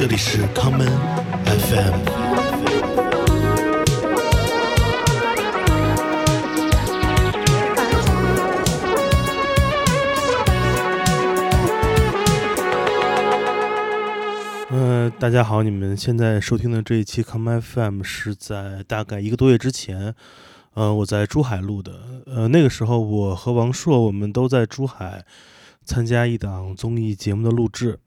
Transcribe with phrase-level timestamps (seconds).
[0.00, 0.88] 这里是 common
[1.44, 1.94] FM。
[14.70, 20.14] 呃，大家好，你们现在收听的这一期 Come FM 是在大概一个多月之前，
[20.72, 22.00] 呃，我在珠海录的。
[22.24, 25.26] 呃，那个时候我和王硕我们都在珠海
[25.84, 27.98] 参加一档综艺节目的录制，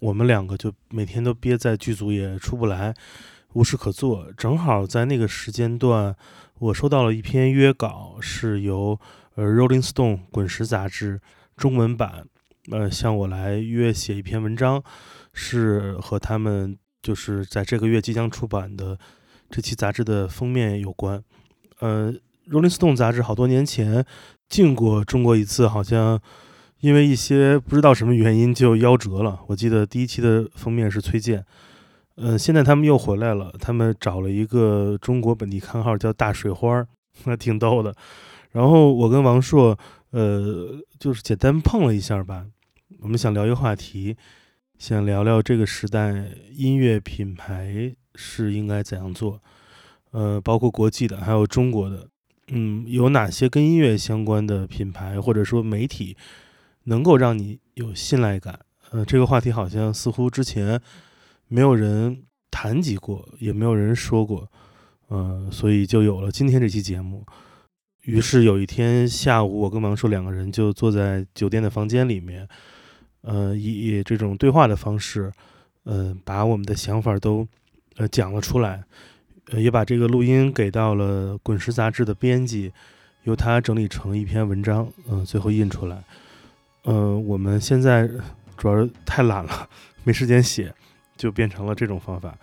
[0.00, 2.94] 我们两个就每天都憋在剧组也出不来，
[3.54, 4.30] 无事可做。
[4.36, 6.14] 正好在那个时间段，
[6.58, 8.98] 我收到了一篇约稿，是由
[9.34, 11.20] 呃 Rolling Stone 滚石杂志
[11.56, 12.26] 中文版
[12.70, 14.82] 呃向我来约写一篇文章。
[15.40, 18.98] 是和他们就是在这个月即将出版的
[19.48, 21.22] 这期杂志的封面有关。
[21.78, 22.12] 呃，
[22.50, 24.04] 《Rolling Stone》杂志好多年前
[24.48, 26.20] 进过中国一次，好像
[26.80, 29.40] 因为一些不知道什么原因就夭折了。
[29.48, 31.44] 我记得第一期的封面是崔健。
[32.16, 36.86] 呃，现在他们又回来了，他们找了一个中国本地刊号叫大水花，
[37.24, 37.94] 那挺逗的。
[38.52, 39.78] 然后我跟王硕，
[40.10, 42.46] 呃，就是简单碰了一下吧，
[43.00, 44.16] 我们想聊一个话题。
[44.78, 49.42] 想聊聊这个时代音乐品牌是应该怎样做，
[50.12, 52.06] 呃，包括国际的，还有中国的，
[52.52, 56.16] 嗯，有哪些跟音乐相关的品牌或者说媒体
[56.88, 58.58] 能够让你有信赖感？
[58.90, 60.80] 呃，这个话题好像似乎之前
[61.46, 64.50] 没有人谈及过，也没有人说过，
[65.08, 67.24] 呃，所以就有了今天这期节目。
[68.04, 72.48] 于是有一天下午，我跟王硕两个人就坐在酒店的房间里面。
[73.20, 75.30] 呃，以这种对话的方式，
[75.82, 77.46] 呃，把我们的想法都
[77.96, 78.82] 呃讲了出来，
[79.50, 82.72] 呃，也把这个录音给到了《滚石》杂志的编辑，
[83.24, 86.02] 由他整理成一篇文章，嗯，最后印出来。
[86.88, 88.08] 呃，我们现在
[88.56, 89.68] 主要是太懒了，
[90.04, 90.72] 没时间写，
[91.18, 92.34] 就变成了这种方法。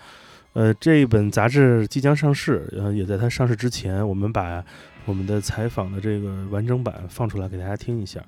[0.53, 4.63] 呃，这一本杂志即将上市，呃，也在它上市之前，我们把
[5.05, 8.23] 我们的采访的这个完整版放出来给大家听一下。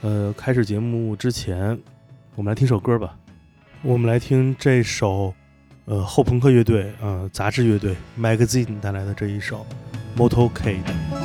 [0.00, 1.78] 呃，开始节目之前，
[2.34, 3.16] 我们来听首歌吧。
[3.82, 5.32] 我们来听这首，
[5.84, 9.64] 呃，后朋克乐队，呃，杂志乐队 Magazine 带来的这一首
[10.16, 11.15] Motorcade。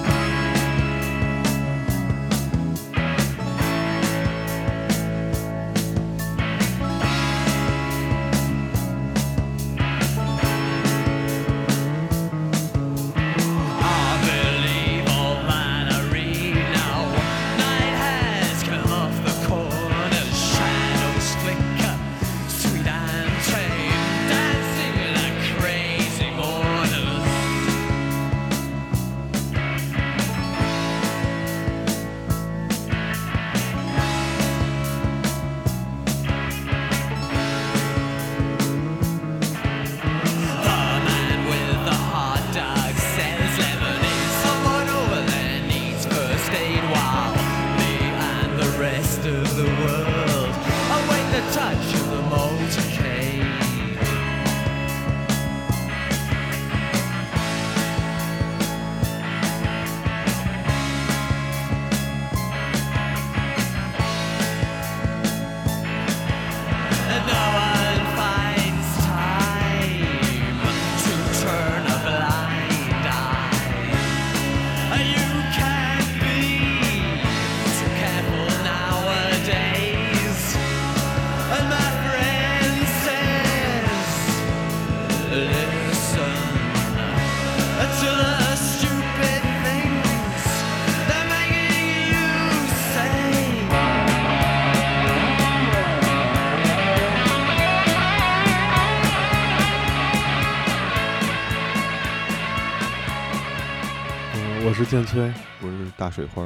[106.11, 106.43] 水花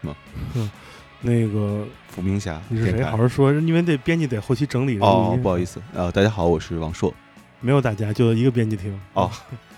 [0.00, 0.14] 吗？
[0.54, 0.70] 嗯，
[1.20, 3.02] 那个伏明霞，你是谁？
[3.04, 4.98] 好好说，因为这编辑得后期整理。
[4.98, 7.12] 哦，不好意思，呃，大家好，我是王硕。
[7.60, 8.98] 没有大家，就一个编辑厅。
[9.14, 9.30] 哦，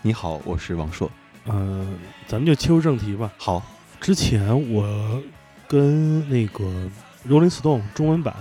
[0.03, 1.11] 你好，我是王硕。
[1.45, 1.87] 呃，
[2.27, 3.31] 咱们就切入正题吧。
[3.39, 3.63] 好，
[4.01, 5.23] 之前我
[5.69, 6.65] 跟那个
[7.29, 8.35] Rolling Stone 中文版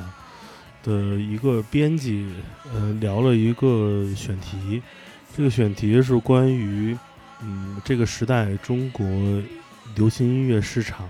[0.83, 2.27] 的一个编辑，
[2.73, 4.81] 呃，聊了一个选题。
[5.35, 6.97] 这个选题是关于。
[7.41, 9.05] 嗯，这个时代中国
[9.93, 11.07] 流行音乐市场，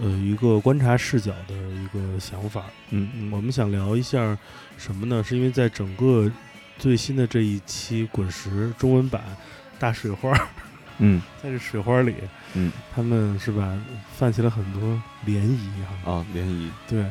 [0.00, 2.64] 呃，一个观察视角的一个想法。
[2.90, 4.36] 嗯，我们想聊一下
[4.78, 5.22] 什么呢？
[5.22, 6.30] 是因为在整个
[6.78, 9.22] 最新的这一期《滚石》中文版
[9.78, 10.32] 大水花，
[10.98, 12.14] 嗯， 在这水花里，
[12.54, 13.78] 嗯，他们是吧，
[14.16, 14.82] 泛起了很多
[15.26, 15.58] 涟漪
[16.04, 16.12] 哈。
[16.12, 17.06] 啊，涟漪，对，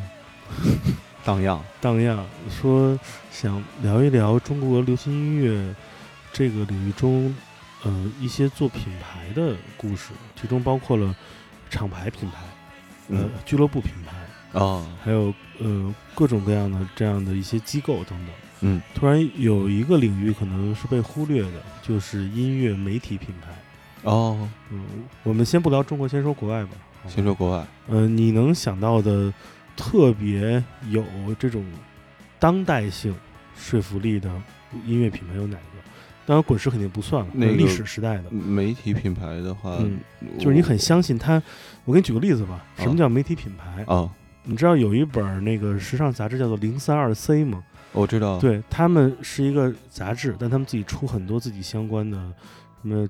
[1.24, 3.00] 荡漾，荡漾，说
[3.32, 5.76] 想聊一聊中国流行音乐
[6.34, 7.34] 这个领域中，
[7.84, 11.16] 呃，一些做品牌的故事，其中包括了
[11.70, 12.38] 厂牌品牌，
[13.10, 18.30] 呃嗯，俱乐部品牌，哦，还有呃各种各样的这样的一些机构等等。
[18.62, 23.50] 嗯，突然有一个领域可能是被忽略的，就是音乐媒体品牌。
[24.04, 24.86] 哦，嗯，
[25.24, 26.72] 我们先不聊中国，先说国外吧。
[27.08, 29.34] 先说国外，呃，你能想到的
[29.76, 31.04] 特别有
[31.40, 31.66] 这种
[32.38, 33.16] 当代性
[33.56, 34.30] 说服力的
[34.86, 35.71] 音乐品牌有哪个？
[36.26, 40.00] 当然，滚石肯定不算了，那个历史时代的，媒体品牌的话，嗯
[40.38, 41.42] 就是你很相信它。
[41.84, 43.84] 我给你举个例子吧，什么啊叫媒体品牌？
[43.92, 44.08] 啊，
[44.44, 47.64] 你知道有一本那个时尚杂志叫做《零三二 C》吗？
[47.92, 52.18] 我知道，对他们是一个杂志，但他们自己出很多自己相关的
[52.82, 53.08] 什么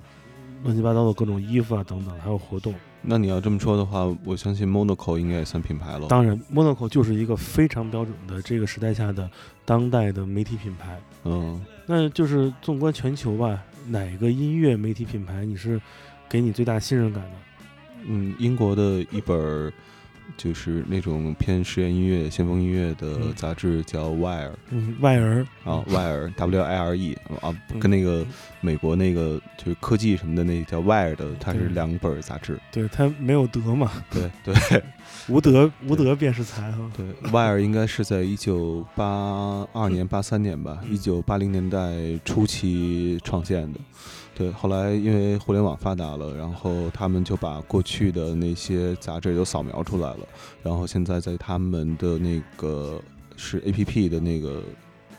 [0.63, 2.73] 乱七八糟的各种衣服啊等等，还有活动。
[3.03, 6.07] 那你要这么说的话，我相信 Monaco 应该也算品牌了。
[6.07, 9.29] 当然，Monaco 就是一个非常标准的这个时代下的
[9.65, 10.99] 当代的媒体品牌。
[11.23, 15.81] 嗯，那就是纵观全球吧，哪个音乐媒体品牌你是
[16.29, 17.31] 给你最大信任感的？
[18.07, 19.73] 嗯，英国的一本儿
[20.37, 23.33] 就是那种偏实验音乐、先锋音乐的嗯。
[23.35, 27.79] 杂志，叫 Wire 嗯，外儿啊，Wire W I R E 啊，嗯。
[27.79, 28.25] 跟那个
[28.59, 32.59] 美国那个就是科技什么的那叫 Wire 的，它是两本杂志。
[32.71, 34.53] 对它没有德嘛，对对
[35.27, 36.91] 无德无德便是才哈。
[36.95, 40.93] 对，Wire 应该是在一九八二年、八三年吧，嗯。
[40.93, 41.79] 一九八零年代
[42.25, 43.79] 初期创建的。
[44.41, 50.27] 对，后来因为互联网发达了，然后他们就把过去的那些杂志都扫描出来了，
[50.63, 52.99] 然后现在在他们的那个
[53.37, 54.63] 是 A P P 的那个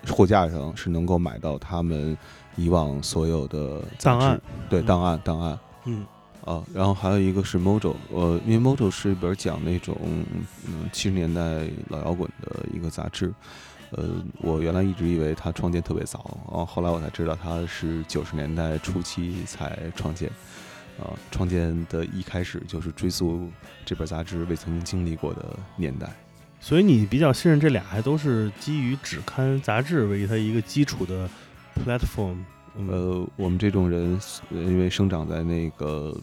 [0.09, 2.19] 货架上是能够买到他们
[2.57, 5.57] 以往所有的档案，对，嗯档案档案。
[5.85, 6.05] 嗯
[6.45, 9.97] 啊，然后还有一个是 Mojo，呃，因为 Mojo 是一本讲那种
[10.67, 11.41] 嗯七十年代
[11.89, 13.33] 老摇滚的一个杂志，
[13.93, 20.29] 呃，我原来一直以为他创建特别早，然后后来我才知道他是九十年代初期才创建，
[20.99, 23.49] 啊，创建的一开始就是追溯
[23.85, 25.45] 这本杂志未曾经历过的
[25.77, 26.11] 年代。
[26.59, 31.29] 所以你比较信任这俩，还都是基于纸刊杂志为它一个基础的
[31.85, 32.37] platform。
[32.77, 34.19] 嗯，呃，我们这种人，
[34.51, 36.17] 呃因为生长在那个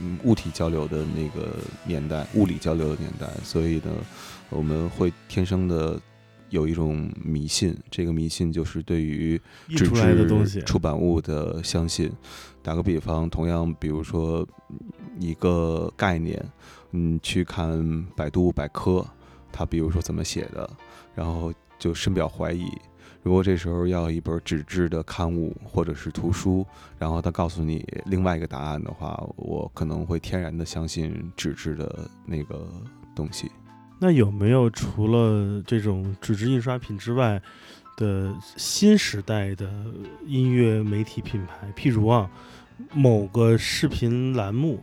[0.00, 3.92] 嗯物体交流的那个年代，物理交流的年代，所以呢，
[4.48, 6.00] 我们会天生的
[6.50, 7.76] 有一种迷信。
[7.90, 12.12] 这个迷信就是对于纸质，出版物的相信。
[12.62, 14.78] 打个比方，同样，比如说嗯
[15.18, 16.44] 一个概念，
[16.92, 19.06] 嗯，去看百度百科，
[19.50, 20.68] 它比如说怎么写的，
[21.14, 22.66] 然后就深表怀疑。
[23.22, 26.64] 如果这时候要一本纸质的刊物或者是图书，
[26.98, 32.66] 然后他告诉你另外一个答案的话，我可能会天然的相信纸质的那个
[33.14, 33.50] 东西。
[34.02, 37.40] 那有没有除了这种纸质印刷品之外
[37.98, 39.70] 的新时代的
[40.26, 41.70] 音乐媒体品牌？
[41.76, 42.30] 譬如啊，
[42.94, 44.82] 某个视频栏目，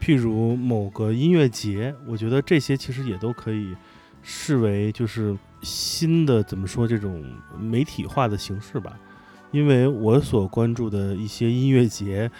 [0.00, 3.76] 譬如某个音乐节，我觉得这些其实也都可以
[4.22, 7.22] 视为就是新的怎么说这种
[7.60, 8.98] 媒体化的形式吧。
[9.50, 12.30] 因为我所关注的一些音乐节，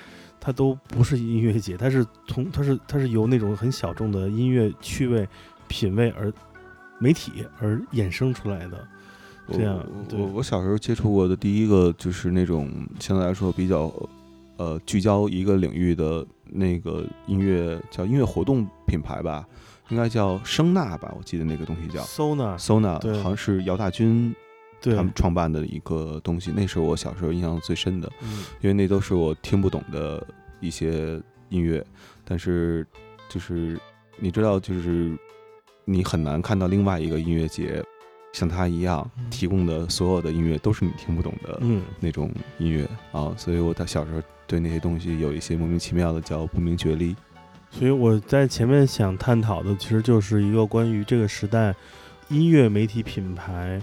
[0.41, 5.29] 它都不是音乐节，它是从它是它是由那种很小众的音乐趣味
[5.69, 6.32] 品味而
[6.99, 8.88] 媒体而衍生出来的。
[9.50, 13.90] 这样我我我小时候接触过的第一个就是那种相对来说比较
[14.59, 19.47] 呃聚焦一个领域的那个音乐叫音乐活动品牌吧，
[19.88, 24.35] 应该叫声纳吧，我记得那个东西叫 Sona，Sona，对好像是姚大军
[24.83, 28.12] 对他，们创办的一个东西，那是我小时候印象最深的。
[28.21, 30.26] 嗯因为那都是我听不懂的
[30.61, 31.83] 一些音乐，
[32.23, 32.87] 但是
[33.31, 33.81] 就是
[34.19, 35.16] 你知道，就是
[35.90, 37.83] 你很难看到另外一个音乐节
[38.35, 47.16] 像他一样嗯提供的所有的音乐都是你听不懂的嗯，那种音乐啊，所以我在小时候对那些东西有一些莫名其妙的叫不明觉厉。
[47.71, 51.75] 所以我在前面想探讨的，其实就是一个关于这个时代
[52.28, 53.80] 音乐媒体品牌，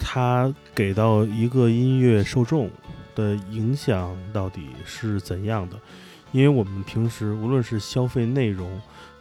[0.00, 2.68] 它给到一个音乐受众
[3.14, 5.78] 的影响到底是怎样的？
[6.32, 8.68] 因为我们平时无论是消费内容、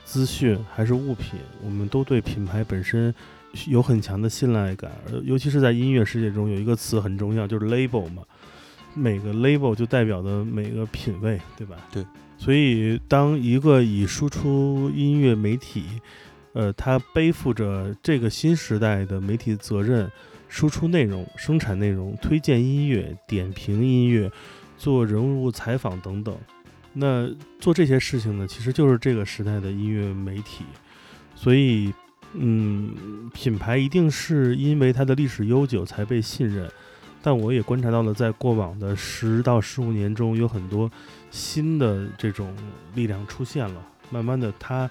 [0.06, 3.14] 资讯还是物品，我们都对品牌本身
[3.68, 4.92] 有很强的信赖感，
[5.24, 8.24] 尤其是在音乐世界中，有一个词很重要，就是 label 嘛。
[8.94, 11.76] 每个 label 就代表的每个品味，对吧？
[11.92, 12.06] 对。
[12.38, 15.84] 所以，当一个以输出音乐媒体，
[16.54, 20.10] 呃，它背负着这个新时代的媒体责任，
[20.48, 24.32] 输出内容、生产内容、推荐音乐、点评音乐、
[24.78, 26.38] 做人物采访等等。
[26.98, 30.64] 那做这些事情呢，其实就是这个时代的音乐媒体。
[31.36, 31.94] 所以，
[32.34, 36.72] 嗯，品牌一定是因为它的历史悠久才被信任，
[37.22, 40.90] 但我也观察到了，在过往的十到十五年中，有很多
[41.30, 42.56] 新的这种
[42.94, 43.86] 力量出现了。
[44.10, 44.90] 慢慢的，它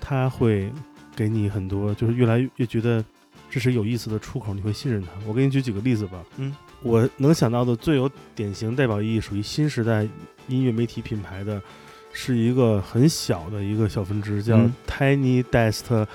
[0.00, 0.72] 它会
[1.14, 3.04] 给你很多，就是越来越觉得
[3.48, 5.08] 这是有意思的出口，你会信任它。
[5.26, 6.24] 我给你举几个例子吧。
[6.38, 10.06] 嗯，我能想到的最有典型代表意义，属于新时代
[10.48, 11.60] 音乐媒体品牌的，
[12.12, 14.72] 是一个很小的一个小分支，叫嗯。
[14.86, 16.06] Tiny Desk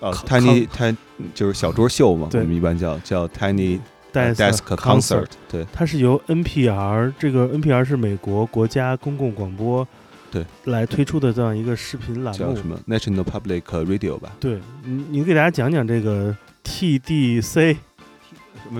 [0.00, 0.96] 呃，tiny tiny
[1.32, 3.78] 就是小桌秀嘛，我们一般叫叫 tiny
[4.12, 9.86] Desk desk concert，对，它是由 NPR 这个 NPR 是美国国家公共广播
[10.30, 10.44] 对。
[10.64, 12.38] 来推出的这样一个视频栏目。
[12.38, 12.66] 叫什。
[12.66, 14.32] 么？National Public Radio 吧。
[14.40, 17.76] 对，你你给大家讲讲这个 TDC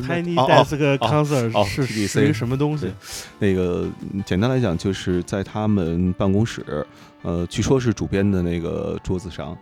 [0.00, 2.90] Tiny Desk Concert 哦是是一个什么东西？
[3.38, 6.86] 那个嗯简单来讲，就是在他们办公室，
[7.22, 9.56] 呃，据说是主编的那个桌子上，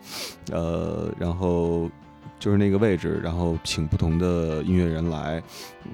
[0.52, 1.90] 呃，然后
[2.38, 5.42] 就是那个位置，然后请不同的音乐人来，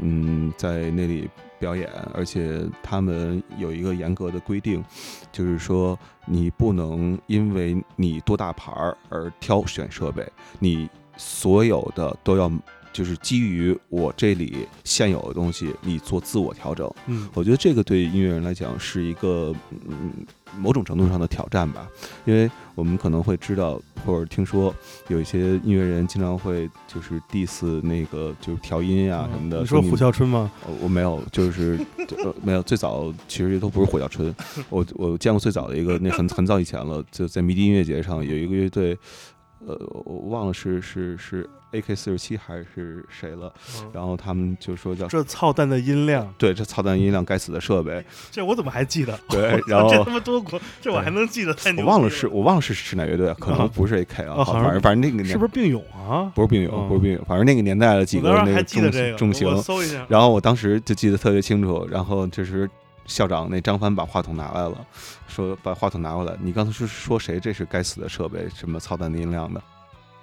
[0.01, 1.29] 嗯，在那里
[1.59, 4.85] 表演，而且他们有一个严格的规定，
[5.33, 10.27] 就是说你不能因为你多大牌儿而挑选设备，
[10.59, 12.51] 你所有的都要。
[12.97, 16.91] 就是基于我这里现有的东西，你做自我调整。
[17.09, 19.55] 嗯，我觉得这个对音乐人来讲是一个
[19.87, 20.13] 嗯
[20.59, 21.87] 某种程度上的挑战吧，
[22.25, 24.75] 因为我们可能会知道或者听说
[25.09, 29.61] 有一些音乐人经常会就是 diss 那个就是调音啊什么的。
[29.61, 30.51] 嗯你说你胡啸春吗？
[30.67, 31.79] 呃我没有，就是
[32.25, 32.63] 呃没有。
[32.63, 34.35] 最早其实都不是火药春，
[34.71, 38.97] 我我见过最早的一个，那很很早以前了，就在迷笛音乐节上有一个乐队，
[39.67, 43.53] 呃，我忘了是是是 AK 四十七还是谁了，
[43.93, 49.19] 然后他们就说叫这操蛋的音量，对这操蛋音量该死的设备，这我怎么还记得？
[49.29, 56.31] 对，然后这他妈多国，这我还能记得，太牛我忘了了是我忘了是是哪乐队，可能啊不是 AK 啊，啊反正反正那个年是不是并勇啊？
[56.33, 60.07] 不是并哦勇，不是并勇，反正那个年代的几个那个我还记得重这个，重型我，搜一下。
[60.09, 62.71] 然后我当时就记得特别清楚，然后就是
[63.07, 64.87] 校长那张帆把话筒拿来了，
[65.29, 69.63] 说把话筒拿过来，你刚才是说谁这是该死的设备，什么操蛋的音量的？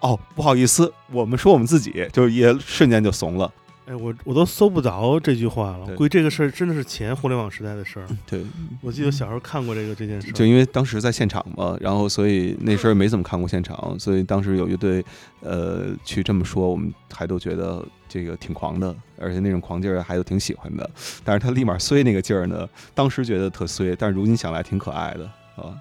[0.02, 3.52] 哦，不好意思，我们说我们自己，就也瞬间就怂了。
[3.86, 5.86] 哎，我我都搜不着这句话了。
[5.86, 8.08] 对估计这个事儿真的是前互联网时代的事儿。
[8.26, 8.42] 对，
[8.82, 10.32] 我记得小时候看过这个这件事儿。
[10.32, 15.04] 就因为当时在现场嘛，然后所以那时候没怎么看过现场，所以当时有乐队
[15.42, 20.90] 呃去这么说，我们还都觉得这个挺狂的，而且那种狂劲儿还都挺喜欢的。
[21.26, 25.26] 但是他立马衰那个劲儿呢，当时觉得特衰，但是如今想来挺可爱的
[25.62, 25.76] 啊。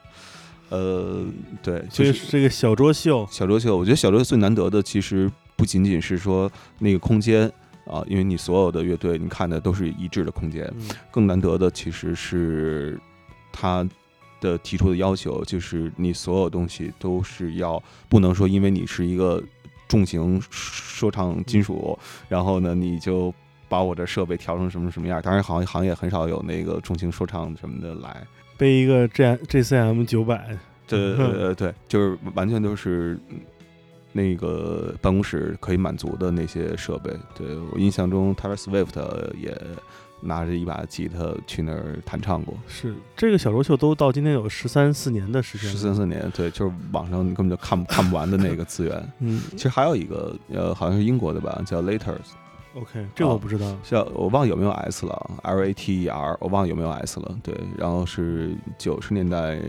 [0.71, 1.23] 呃，
[1.63, 7.53] 对，所以就是这个小桌秀，小桌秀，我觉得小桌秀最难得的其实不仅仅是说那个空间
[7.93, 12.99] 啊，因为你所有的乐队你看的都是一致的空间，嗯更难得的其实是
[13.53, 13.87] 他
[14.41, 19.43] 的提出的要求，就是你所有东西都是要不能说因为你是一个
[19.87, 23.33] 重型说唱金属，然后呢你就
[23.69, 25.21] 把我的设备调成什么什么样。
[25.23, 28.27] 当然，行行业很少有那个重型说唱什么的来。
[28.59, 30.57] 背一个 G JCM 九百，
[30.87, 33.41] 对对对对，就是完全都是嗯
[34.13, 37.11] 那个办公室可以满足的那些设备。
[37.35, 39.57] 对我印象中，Taylor Swift 也
[40.21, 42.55] 拿着一把吉他去那儿弹唱过。
[42.69, 45.69] 是这个小说秀都到今天有十三四年的时间。
[45.71, 49.09] 十三四年，对，就是网上你根本就看不看不完的那个资源。
[49.19, 52.19] 嗯其实还有一个，呃，好像是英国的吧，叫 Laters，
[52.75, 53.77] ，OK，这个我不知道。
[53.83, 57.37] 像我忘了有没有 S 了，L A T E R，我忘了有没有 S 了。
[57.43, 59.61] 对，然后是九十年代，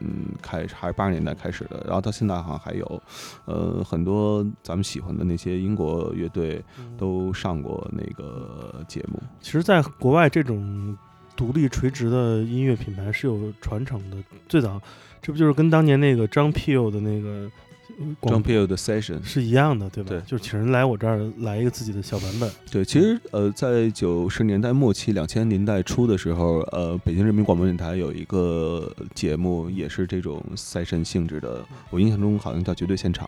[0.00, 3.02] 嗯，开始还是八十年代开始的，然后到现在好像还有，
[3.44, 6.62] 呃，很多咱们喜欢的那些英国乐队
[6.96, 9.20] 都上过那个节目。
[9.40, 10.96] 其实，在国外这种
[11.36, 14.16] 独立垂直的音乐品牌是有传承的。
[14.48, 14.80] 最早，
[15.20, 17.50] 这不就是跟当年那个张 Peel 的那个
[17.98, 20.10] 呃广 John Peel 的 Session，是一样的，对吧？
[20.10, 20.20] 对。
[20.22, 22.50] 就是请人来我这儿来一个自己的小版本。
[22.70, 33.26] 对，其实呃，在九十年代末期、两千年代初的时候，呃，北京人民广播电台有一个节目，也是这种 session 性质的，我印象中好像叫《绝对现场》，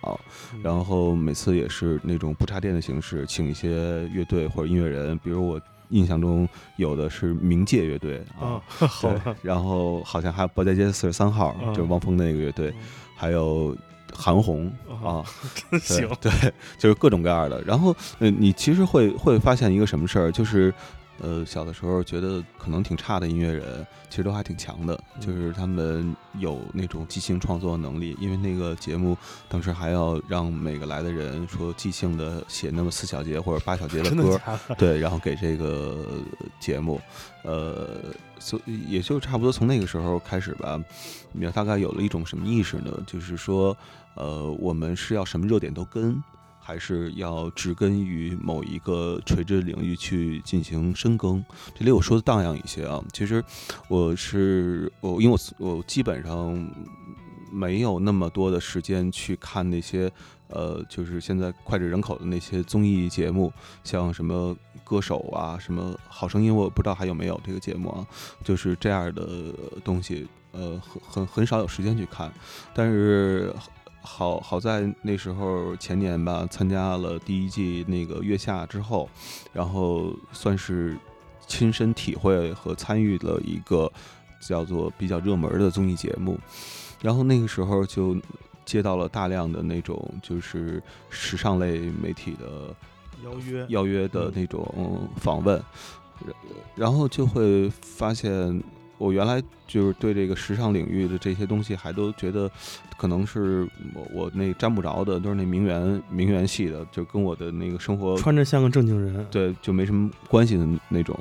[0.55, 8.61] 嗯然后每次也是那种不插电的形式，请一些乐队或者音乐人，比如我印象中有的是冥界乐队啊
[9.01, 11.75] 对，然后好像还有包家街四十三号，嗯。
[11.75, 12.73] 就是汪峰的那个乐队，
[13.15, 13.77] 还有
[14.15, 15.23] 韩红啊
[15.83, 16.31] 行，对，
[16.79, 17.61] 就是各种各样的。
[17.63, 20.73] 然后，呃，你其实会会发现一个什么事儿，就是
[21.21, 28.17] 呃，小的时候觉得可能挺差的音乐人，其实都还挺强的，就是他们有那种即兴创作能力。
[28.21, 29.17] 因为那个节目
[29.49, 34.41] 当时还要让每个来的人说即兴的写那么四小节或者八小节的 歌，
[34.77, 36.05] 对，然后给这个
[36.59, 37.01] 节目，
[37.45, 37.87] 呃，
[38.45, 40.79] 所也就差不多从那个时候开始吧，
[41.33, 42.93] 你大概有了一种什么意识呢？
[43.07, 43.75] 就是说，
[44.17, 46.23] 呃，我们是要什么热点都跟。
[46.67, 51.45] 还是要植根于某一个垂直领域去进行深耕。
[51.75, 53.45] 这里我说的荡漾一些啊，其实
[53.87, 56.57] 我是我，因为我我基本上
[57.55, 60.11] 没有那么多的时间去看那些
[60.49, 63.53] 呃，就是现在脍炙人口的那些综艺节目，
[63.85, 68.07] 像什么歌手啊，什么好声音，我不知道还有没有这个节目啊，
[68.43, 72.33] 就是这样的东西，呃，很很很少有时间去看，
[72.75, 73.55] 但是。
[74.07, 79.09] 好好在那时候前年吧，参加了第一季那个月下之后，
[79.51, 80.95] 然后算是
[81.47, 83.91] 亲身体会和参与了一个
[84.47, 86.39] 叫做比较热门的综艺节目，
[87.05, 88.17] 然后那个时候就
[88.65, 92.75] 接到了大量的那种就是时尚类媒体的
[93.23, 95.63] 邀约邀约的那种访问，
[96.75, 98.63] 然后就会发现。
[98.97, 102.49] 我原来就是对这个时尚领域的这些东西，还都觉得
[102.97, 111.19] 可能是我我那沾不着的，都是那名媛名媛系的，就跟我的那个生活穿着像个正经人，对，就没什么关系的那种。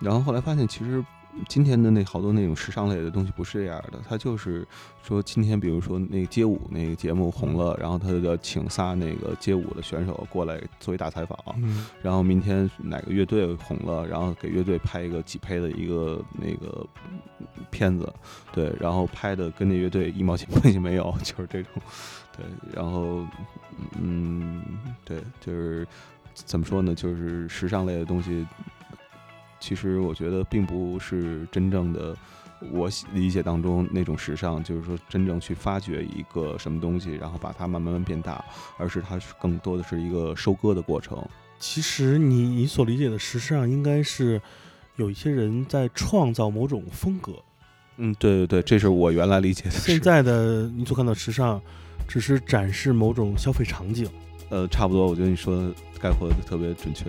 [0.00, 1.02] 然后后来发现，其实。
[1.48, 4.66] 今天的那好多那种时尚类的东西不是这样的，他就是
[5.02, 11.38] 说今天比如说那个街舞那个节目红了，然后他就请仨那个街舞的选手过来做一大采访，
[12.02, 16.86] 然后明天哪个乐队红了，然后给乐队拍一个几配的一个那个
[17.70, 18.12] 片子，
[18.52, 21.72] 对，然后拍的跟那乐队一毛钱关系没有，就是这种，
[22.36, 23.26] 对，然后
[24.00, 24.62] 嗯，
[25.04, 25.86] 对，就是
[26.32, 28.46] 怎么说呢，就是时尚类的东西。
[29.66, 32.14] 其实我觉得并不是真正的
[32.70, 38.44] 我理解当中那种时尚，就是说真正去发掘一个什么东西，然后把它慢慢慢变大，
[38.76, 41.18] 而是它更多的是一个收割的过程。
[41.58, 44.38] 其实你你所理解的时尚，应该是
[44.96, 47.32] 有一些人在创造某种风格。
[47.96, 49.70] 嗯，对对对，这是我原来理解的。
[49.70, 51.58] 现在的你所看到时尚，
[52.06, 54.06] 只是展示某种消费场景。
[54.50, 57.06] 呃，差不多，我觉得你说的概括的特别准确。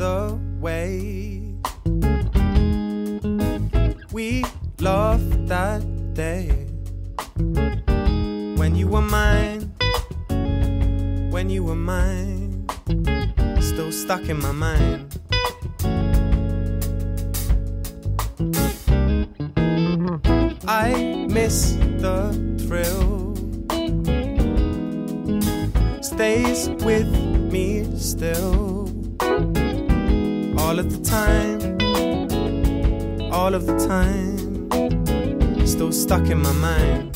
[0.00, 1.42] The way
[4.12, 4.42] we
[4.80, 5.82] loved that
[6.14, 6.48] day
[8.56, 9.60] when you were mine,
[11.30, 12.66] when you were mine,
[13.60, 15.20] still stuck in my mind.
[20.66, 22.32] I miss the
[22.64, 23.36] thrill
[26.00, 27.10] stays with
[27.52, 28.79] me still.
[30.70, 31.60] All of the time,
[33.32, 37.09] all of the time, still stuck in my mind.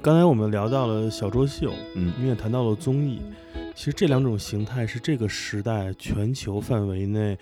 [0.00, 2.12] 刚才我们聊到了小桌秀，嗯。
[2.18, 3.20] 你也谈到了综艺，
[3.74, 7.36] 其实这两种形态是这个时代全球范围内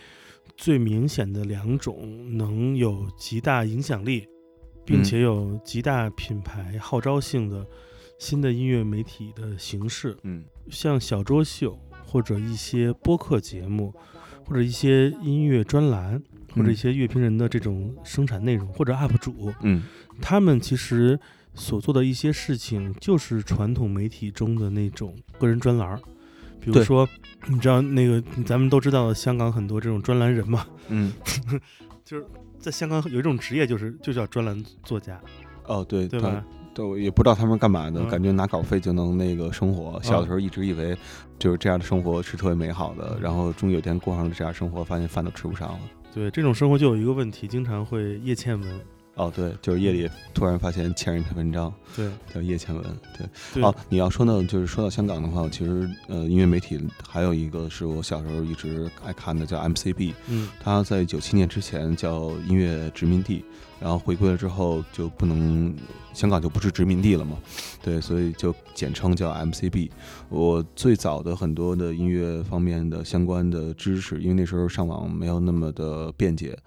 [0.57, 4.27] 最明显的两种能有极大影响力，
[4.87, 7.67] 并且有极大品牌号召性的
[8.19, 10.17] 新的音乐媒体的形式。
[10.23, 10.45] 嗯。
[10.71, 13.93] 像小桌秀或者一些播客节目，
[14.47, 16.21] 或者一些音乐专栏，
[16.55, 19.83] 或者一些乐评人的这种生产内容，或者 UP 主，嗯。
[20.23, 21.21] 他们其实
[21.57, 25.99] 所做的一些事情，就是传统媒体中的那种个人专栏儿。
[26.61, 27.09] 比如说，
[27.49, 31.13] 你知道那个咱们都知道的香港很多这种专栏人嘛，嗯，
[32.05, 32.27] 就是
[32.59, 35.21] 在香港有一种职业就是就叫专栏作家，
[35.67, 36.45] 哦对对吧？
[36.75, 40.01] 对，我也不知道他们干嘛的，嗯感觉拿稿费就能那个生活。
[40.03, 40.97] 小的时候一直以为
[41.39, 45.81] 就是这样的生活是特别美好的，然后终于有一天过上了这样生活，发现饭都吃不上了。
[46.13, 48.81] 对，这种生活就有一个问题，经常会叶欠文。
[49.17, 52.85] 哦，对，就是夜里突然发现前人一篇文章，对，叫叶倩文。
[53.17, 60.13] 对，对哦，你要说呢，就是说到香港的话，其实呃，音乐媒体还有一个是我小时候一直爱看的，叫 MCB。
[60.29, 63.43] 嗯它在九七年之前叫音乐殖民地，
[63.81, 65.75] 然后回归了之后就不能，
[66.13, 67.37] 香港就不是殖民地了嘛，
[67.83, 69.91] 对，所以就简称叫 MCB。
[70.29, 76.59] 我最早的很多的音乐方面的相关的知识，因为那时候上网没有那么的便捷，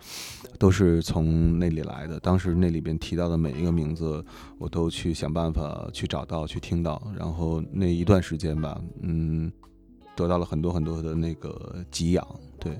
[0.59, 2.19] 都是从那里来的。
[2.19, 4.23] 当时那里边提到的每一个名字，
[4.59, 9.51] 我都去想办法去找到、去听到，然后那一段时间吧，嗯，
[10.15, 12.25] 得到了很多很多的那个给养，
[12.59, 12.79] 对。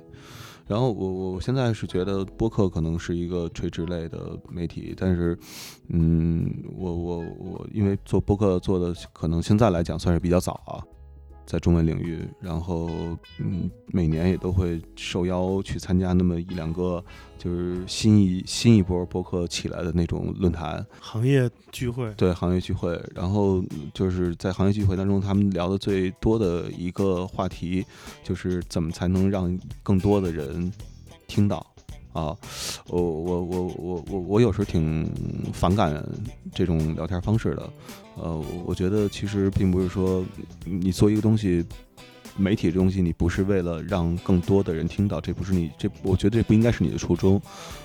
[0.70, 5.36] 然后我我现在是觉得播客可能是一个垂直类的媒体，但是，
[5.88, 10.78] 嗯，我我我因为做播客做的可能现在来讲算是比较早啊，
[11.44, 12.88] 在中文领域，然后
[13.40, 17.04] 嗯，每年也都会受邀去参加那么一两个
[17.40, 27.86] 就是新一新一波播客起来的那种论坛，行业聚会，对行业聚会，然后就是在行业聚会当中，他们聊的最多的一个话题，
[28.24, 30.70] 就是怎么才能让更多的人
[31.28, 31.66] 听到
[32.12, 32.36] 啊。
[32.88, 35.10] 我我我我我我有时候挺
[35.54, 36.06] 反感
[36.54, 37.70] 这种聊天方式的，
[38.18, 40.26] 呃，我我觉得其实并不是说
[40.66, 41.66] 你做一个东西。
[42.40, 47.42] 媒体这东西，你不是为了让更多的人听到，这不是你这，我觉得这不应该是你的初衷。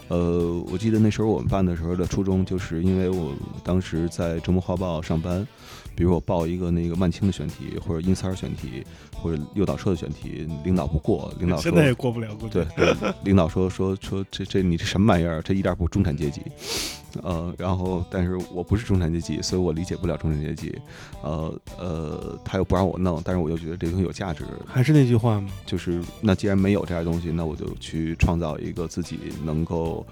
[0.08, 5.46] 呃，我记得那时候我们办的时候的初衷，就是因为我当时在周末画报上班，
[5.94, 15.42] 比如我报一个那个曼青的选题，或者音三儿选题，或者诱导社的选题，领导不过，领导说现在也过不了，对，对领导说说说这这你这什么玩意儿？
[15.42, 16.42] 这一点儿不中产阶级。
[17.22, 20.76] 呃，然后但是我不是中产阶级，所以我理解不了中产阶级。
[21.22, 30.06] 呃呃，他又不让我弄，但是我又觉得这东西有价值，还是那句话吗，就是那既然没有这样的东西，那我就去创造一个自己能够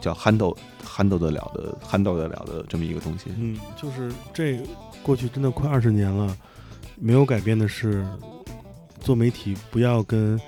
[0.00, 3.26] 叫 handle handle 得了的 handle 得了的这么一个东西。
[3.36, 4.60] 嗯，就是这
[5.02, 6.36] 过去真的快二十年了，
[6.96, 8.06] 没有改变的是，
[9.00, 10.40] 做媒体不要跟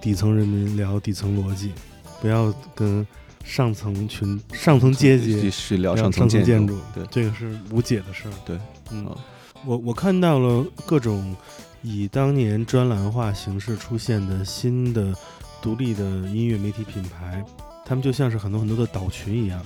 [0.00, 1.72] 底层人民聊底层逻辑，
[2.20, 3.06] 不要跟
[3.44, 8.32] 上层群、上层阶级是聊聊上层层建筑，对这个是无解的事儿。
[8.44, 8.56] 对，
[8.90, 9.16] 嗯嗯，
[9.64, 11.36] 我我看到了各种
[11.82, 15.14] 以当年专栏化形式出现的新的
[15.60, 17.44] 独立的音乐媒体品牌，
[17.84, 19.60] 他们就像是很多很多的岛群一样，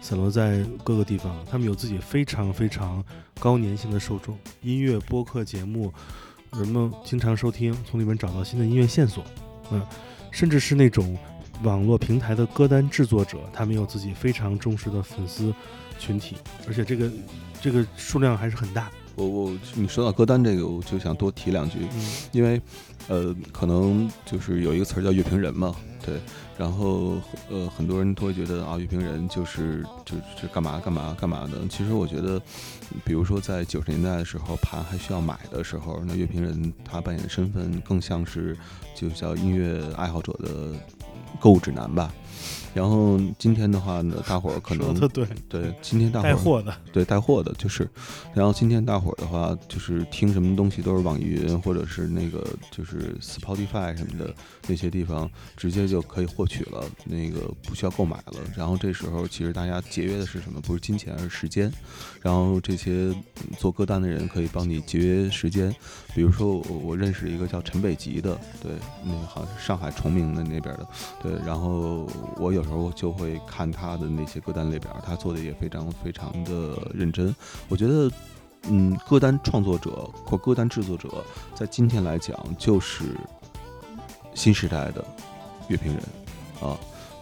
[0.00, 1.36] 散落在各个地方。
[1.50, 3.04] 他们有自己非常非常
[3.38, 5.92] 高粘性的受众，音乐播客节目，
[6.52, 9.24] 人们经常收听，从里面找到新的音乐线索。
[9.70, 9.80] 嗯，
[10.30, 11.16] 甚至是那种
[11.62, 15.52] 网络平台的歌单制作者，他们有自己非常忠实的粉丝
[15.98, 17.10] 群体，而且这个
[17.60, 18.90] 这个数量还是很大。
[19.16, 22.60] 我我你说到歌单这个，我就想多提两句，嗯因为
[23.08, 25.74] 呃，可能就是有一个词儿叫乐评人嘛，
[26.06, 26.14] 对，
[26.56, 27.18] 然后
[27.50, 31.66] 呃，很多人都会觉得啊，乐评人就是就是干嘛干嘛干嘛的。
[31.68, 32.40] 其实我觉得，
[33.04, 38.56] 比如说在九十年代的时候，盘还需要买的时候，那乐评人他扮演的身份更像是
[38.94, 40.72] 就叫音乐爱好者的
[41.38, 42.12] 购物指南吧。
[42.72, 47.88] 然后今天的话呢，大伙儿可能对，对今天大伙儿带货的，对带货的，就是，
[48.32, 54.32] 然后今天大伙儿的话，就是听什么东西都是网易云或者是那个就是 Spotify 什么的
[54.68, 58.34] 那些地方，直接就可以获取了，那个不需要购买了。
[58.56, 60.60] 然后这时候其实大家节约的是什么？
[60.60, 61.72] 不是金钱，而是时间。
[62.22, 63.14] 然后这些
[63.58, 65.74] 做歌单的人可以帮你节约时间。
[66.14, 68.72] 比如说我我认识一个叫陈北极的，对，
[69.04, 70.86] 那个好像是上海崇明的那边的，
[71.22, 71.32] 对。
[71.46, 77.34] 然后我有时候就会看他的那些歌单列表，他做的也非常非常的认真。
[77.68, 78.10] 我觉得，
[78.68, 81.08] 嗯，歌单创作者或歌单制作者，
[81.54, 83.04] 在今天来讲，就是
[84.34, 85.04] 新时代的
[85.68, 86.02] 乐评人
[86.60, 86.76] 啊。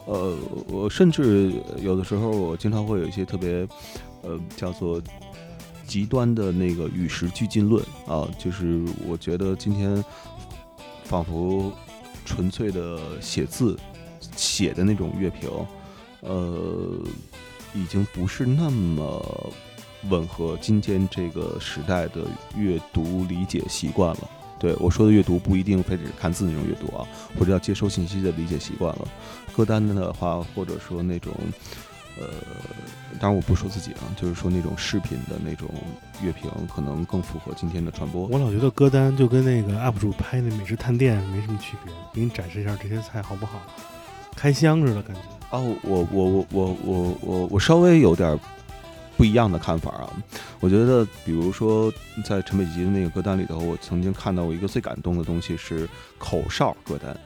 [0.07, 0.35] 呃，
[0.69, 3.69] 我甚至有的时候，我经常会有一些特别，
[4.23, 5.01] 呃，叫做
[5.87, 10.05] 极端的那个与时俱进论啊，就是我觉得今天
[11.05, 11.73] 仿佛
[12.25, 13.79] 纯粹的写字
[14.37, 15.51] 写的那种乐评，
[16.21, 17.01] 呃，
[17.75, 19.53] 已经不是那么
[20.11, 22.27] 吻合今天这个时代的
[22.57, 24.31] 阅读理解习惯了。
[24.61, 27.07] 对我说的阅读不一定非得是看字那种阅读啊，
[27.39, 29.09] 或者要接收信息的理解习惯了。
[29.57, 31.33] 歌单的话，或者说那种，
[32.21, 32.29] 呃，
[33.21, 35.69] 当然我不说自己啊，就是说那种视频的那种
[36.23, 38.27] 乐评，可能更符合今天的传播。
[38.27, 43.61] 我老觉得歌单就跟那个 UP 主拍那美食探店没什么区别，给你展示一下这些菜好不好，
[44.37, 45.23] 开箱似的感觉。
[45.51, 48.39] 哦，我我我我我我我稍微有点
[49.17, 50.13] 不一样的看法啊。
[50.61, 51.93] 我觉得，比如说
[52.25, 57.17] 在陈北极的那个歌单里头，我曾经看到过一个最感动的东西是口哨歌单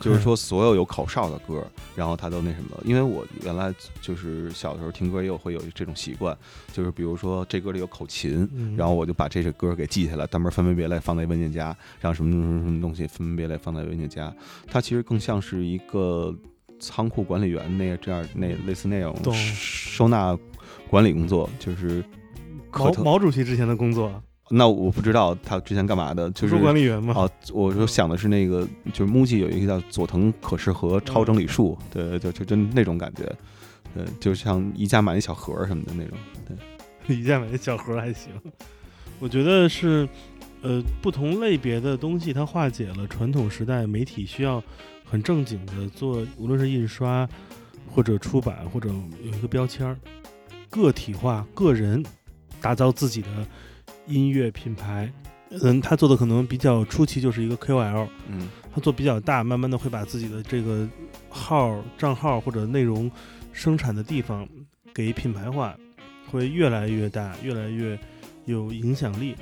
[0.00, 2.76] 就是说所有有口哨的歌，然后他都那什么。
[2.84, 6.36] 因为我原来就是小的时候听歌也有会有这种习惯，
[6.72, 11.66] 就是比如说这歌里有口琴，嗯，然后我就把这首歌给记下来，单门分门别类放在文件夹，
[12.00, 14.34] 然后什么什么什么东西分门别类放在文件夹。
[14.66, 16.34] 它其实更像是一个
[16.80, 20.36] 仓库管理员那这样那类似那种收纳
[20.88, 22.04] 管理工作，就是
[22.72, 22.92] 毛。
[23.02, 27.14] 毛主席之前的工作，那我不知道他之前干嘛的，就是管理员嘛。
[27.16, 33.24] 哦，我就想的是那个，就是 MUJI 有一个叫佐藤可士和超整理术，对，就就就那种感觉，
[33.94, 36.56] 对，就像宜家买那小盒儿什么的那种，对，
[37.16, 38.32] 宜家买一小盒儿还行。
[39.18, 40.08] 我觉得是，
[40.62, 44.62] 呃，不同类别的东西，它化解了传统时代媒体需要
[45.04, 47.28] 很正经的做，无论是印刷
[47.90, 48.90] 或者出版，或者
[49.24, 49.96] 有一个标签儿，
[50.68, 52.04] 个体化、个人
[52.60, 53.28] 打造自己的
[54.06, 55.12] 音乐品牌。
[55.62, 60.88] 嗯，他做的可能比较初期就是一个 KOL，嗯他做比较大，慢慢的会把自己的这个
[61.28, 63.10] 号、账号或者内容
[63.52, 64.46] 生产的地方
[64.92, 65.76] 给品牌化，
[66.28, 67.96] 会越来越大，越来越
[68.44, 69.36] 有影响力。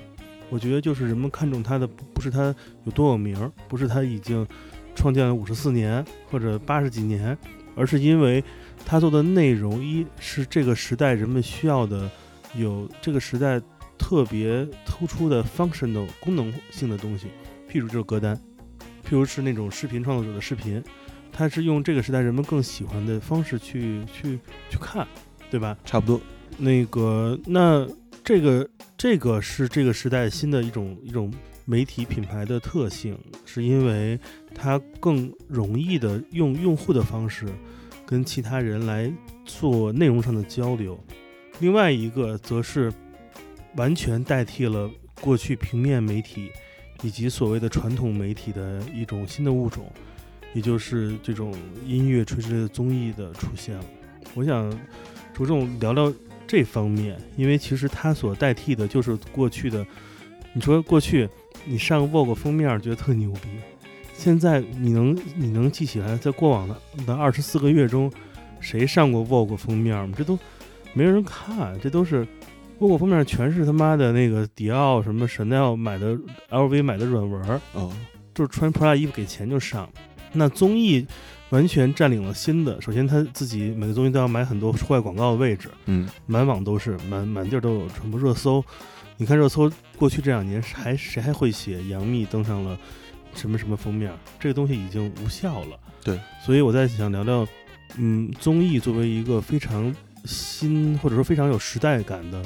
[0.50, 4.46] 我觉得就是人们看重他的不不是他有多有名儿，不是他已经
[4.94, 7.36] 创建了五十四年或者八十几年，
[7.74, 8.44] 而是因为
[8.84, 12.10] 他做的内容一是这个时代人们需要的，
[12.54, 13.60] 有这个时代
[13.98, 17.28] 特别突出的 functional 功能性的东西，
[17.70, 18.36] 譬如就是歌单，
[19.04, 20.82] 譬如是那种视频创作者的视频，
[21.32, 24.38] 它是用这个时代人们更喜欢的方式去去
[24.70, 25.06] 去看，
[25.50, 25.76] 对吧？
[25.84, 26.20] 差不多，
[26.58, 27.86] 那个，那
[28.22, 31.32] 这个这个是这个时代新的一种一种
[31.64, 34.18] 媒体品牌的特性，是因为
[34.54, 37.46] 它更容易的用用户的方式
[38.06, 39.12] 跟其他人来
[39.44, 40.98] 做内容上的交流。
[41.60, 42.92] 另外一个则是
[43.76, 46.50] 完全代替了过去平面媒体
[47.02, 49.90] 以及所谓的传统媒体的一种新的物种，
[50.52, 51.54] 也就是这种
[51.86, 53.84] 音乐垂直的综艺的出现了。
[54.34, 54.70] 我想
[55.32, 56.12] 着重聊聊
[56.46, 59.84] 这方面，因为其实它所代替的就是过去的。
[60.52, 61.28] 你说过去
[61.64, 63.48] 你上 Vogue 封面觉得特牛逼，
[64.16, 68.12] 现在你能你能记起来，在过往的的二十四个月中，
[68.60, 70.14] 谁上过 Vogue 封面吗？
[70.16, 70.38] 这都
[70.92, 72.24] 没人看，这都是
[72.84, 76.18] Vogue 封面全是他妈的那个迪奥什么 Chanel 买的
[76.50, 77.90] LV 买的软文儿，哦，
[78.34, 79.88] 就是穿 Prada 衣服给钱就上。
[80.34, 81.06] 那综艺
[81.48, 88.62] 完全占领了新的，首先他自己每个综艺都要买很多户外广告的位置，嗯满网都是，满满地儿都有，什么热搜。
[89.16, 92.78] 你看热搜，过去这两年还谁还会写杨幂登上了
[93.34, 94.12] 什么什么封面？
[94.38, 95.78] 这个东西已经无效了。
[96.02, 97.46] 对，所以我在想聊聊，
[97.96, 99.94] 嗯，综艺作为一个非常
[100.26, 102.42] 新或者说非常有时代感的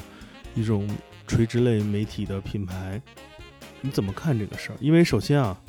[0.58, 0.88] 一种
[1.26, 3.00] 垂直类媒体的品牌，
[3.80, 4.76] 你怎么看这个事儿？
[4.80, 5.60] 因为首先啊，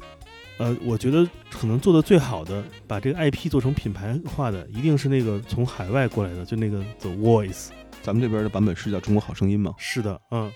[0.57, 7.67] 呃，我觉得可能做的最好的，把这个 IP 做成品牌化的，一定是那个从海外过来的，就那个 The Voice。
[8.01, 9.73] 咱们这边的版本是叫《中国好声音》吗？
[9.77, 10.51] 是的，嗯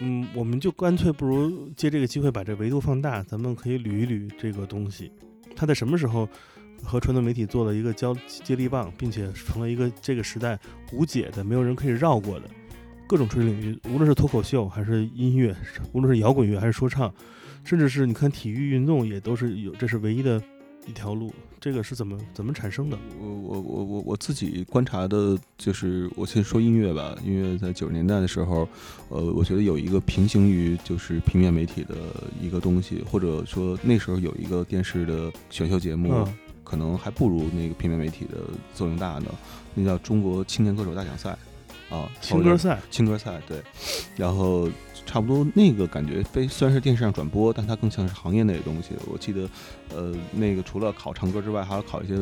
[0.00, 5.10] 嗯，我们就干脆不如借这个机会把这维度放大，咱们可以捋一捋这个东西，
[5.56, 6.28] 它在什么时候，
[6.82, 10.58] 和传统媒体做了一个交接力棒，并且成了一个这个时代
[10.92, 12.50] 无解的、没有人可以绕过的
[13.06, 15.54] 各种垂直领域，无论是脱口秀还是音乐，
[15.92, 17.12] 无论是摇滚乐还是说唱，
[17.64, 20.42] 甚至是你看体育运动也都是有，这是唯一的
[20.86, 21.32] 一条路。
[21.60, 22.98] 这个是怎么怎么产生的？
[23.18, 27.16] 我我我我我自己观察的就是，我先说音乐吧。
[27.24, 28.68] 音乐在九十年代的时候，
[29.08, 31.94] 呃，我觉得有一个平行于就是平面媒体的
[32.38, 38.38] 一个东西，或者说那时候有一个电视的选秀节目，嗯可能还不如那个平面媒体的
[38.74, 39.26] 作用大呢。
[39.74, 41.34] 那叫中国青年歌手大奖赛
[41.90, 43.62] 啊，青歌赛，青歌赛对，
[44.16, 44.68] 然后
[45.06, 48.90] 差不多那个感觉非虽然是电视上转播，但它更像是行业内的东西。
[49.06, 49.48] 我记得，
[49.94, 52.14] 呃，那个除了考唱歌之外，还要考一些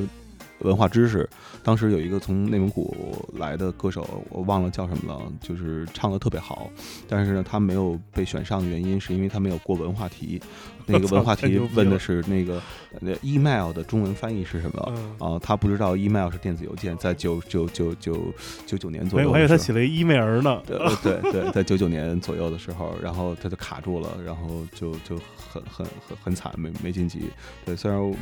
[0.62, 1.29] 文化知识。
[1.62, 6.68] 当时有一个从内蒙古来的歌手，我忘了叫什么了，就是唱的特别好，
[7.09, 10.40] 但是呢，他没有被选上的原因是因为他没有过文化题。
[10.85, 12.61] 那个文化题问的是那个
[13.01, 14.92] 呃 email 的中文翻译是什么？
[14.96, 18.20] 嗯，啊，他不知道 email 是电子邮件，在九九九九
[18.66, 20.61] 九九年左，右我还以为他写了一伊美儿呢。
[20.66, 27.31] 对呃对对，在九九年左右的时候，然后他就卡住了，然后就就很很很很惨，没没晋级。
[27.64, 28.16] 对，虽然、嗯、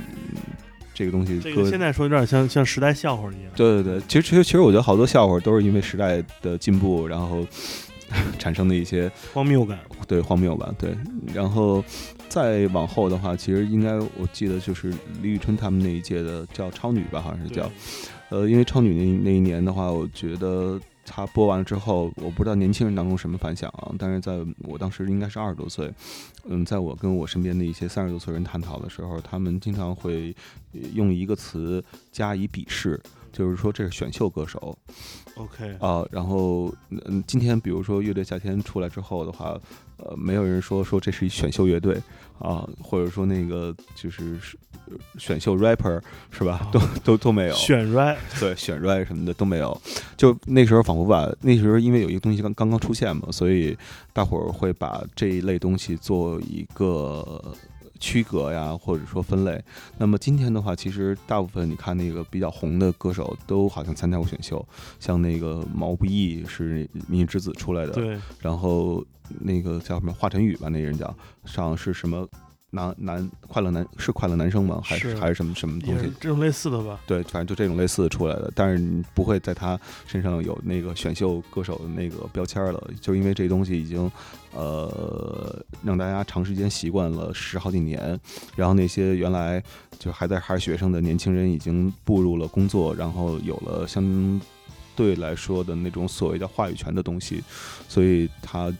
[1.01, 3.51] 这个东西这个现在说有点像像时代笑话一样。
[3.57, 7.47] 对对对，其实其实其实我觉得好多笑话都是因为时代的进步，然后
[8.39, 9.79] 产生的一些荒谬感。
[10.07, 10.95] 对荒谬吧，对。
[11.33, 11.83] 然后
[12.29, 17.71] 再往后的话，其实应该我记得就是李宇春他们那一届的叫超女吧，好像是叫。
[18.29, 20.79] 呃，因为超女那那一年的话，我觉得
[21.13, 23.93] 她播完了之后，我不知道年轻人当中什么反响啊。
[23.99, 25.93] 但是在我当时应该是二十多岁，
[26.45, 30.33] 嗯，在我跟我身边的一些三十多岁人探讨的时候，他们经常会
[30.73, 34.79] 呃用一个词加以鄙视，就是说这是选秀歌手
[35.35, 39.59] OK，啊、然后嗯，今天比如说乐队夏天出来之后的话，
[39.97, 42.01] 呃，没有人说说这是一选秀乐队
[42.41, 44.37] 啊，或者说那个就是
[44.87, 46.01] 呃选秀 rapper
[46.31, 46.69] 是吧？
[46.73, 47.55] 都都都没有。
[47.55, 49.81] 选 rap 对选 rap 什么的都没有，
[50.17, 53.77] 就那时候仿佛把那时候因为有一个东西刚刚刚出现嘛，所以
[54.13, 57.55] 大伙儿会把这一类东西做一个
[58.01, 59.63] 区隔呀，或者说分类。
[59.99, 64.67] 那么今天的话，其实大部分你看那个比较红的歌手都好像参加过选秀，
[64.99, 69.05] 像那个毛不易是明日之子出来的，对，然后
[69.39, 72.27] 那个叫什么华晨宇吧，那人叫上是什么
[72.71, 74.81] 男男快乐男是快乐男生吗？
[74.85, 76.11] 还是是还是什么什么东西？
[76.21, 77.01] 这种类似的吧。
[77.07, 84.11] 对，反正就这种类似的出来的，但是你不会在他身上有那个选秀歌手的那个标签了，就因为这东西已经
[84.53, 88.19] 呃让大家长时间习惯了十好几年，
[88.55, 89.63] 然后那些原来
[89.99, 94.41] 就还在还是学生的年轻人已经步入了工作，然后有了相
[94.95, 97.43] 对来说的那种所谓的话语权的东西，
[97.89, 98.73] 所以他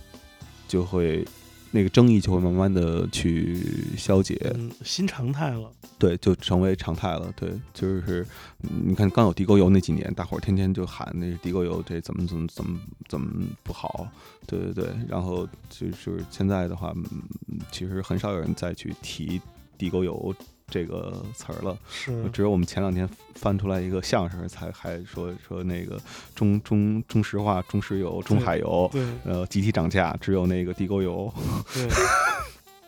[0.69, 1.27] 就会
[1.71, 3.63] 那个争议就会慢慢的去
[3.97, 4.39] 消解。
[4.55, 5.71] 嗯，新常态了。
[5.99, 7.33] 对，就成为常态了。
[7.37, 8.27] 对，就是
[8.63, 14.09] 嗯你看刚有地沟油那几年，大伙儿天天就喊那地沟油这怎么怎么怎么怎么不好，
[14.47, 14.95] 对对对。
[15.09, 19.41] 然后就是现在的话，嗯其实很少有人再去提
[19.77, 20.35] 地沟油
[20.71, 21.77] 这个词儿了。
[21.91, 26.01] 是只有我们前两天翻出来一个相声，才还说说那个
[26.35, 31.33] 中中中石化、中石油、中海油，对呃，集体涨价，只有那个地沟油。
[31.75, 31.89] 对，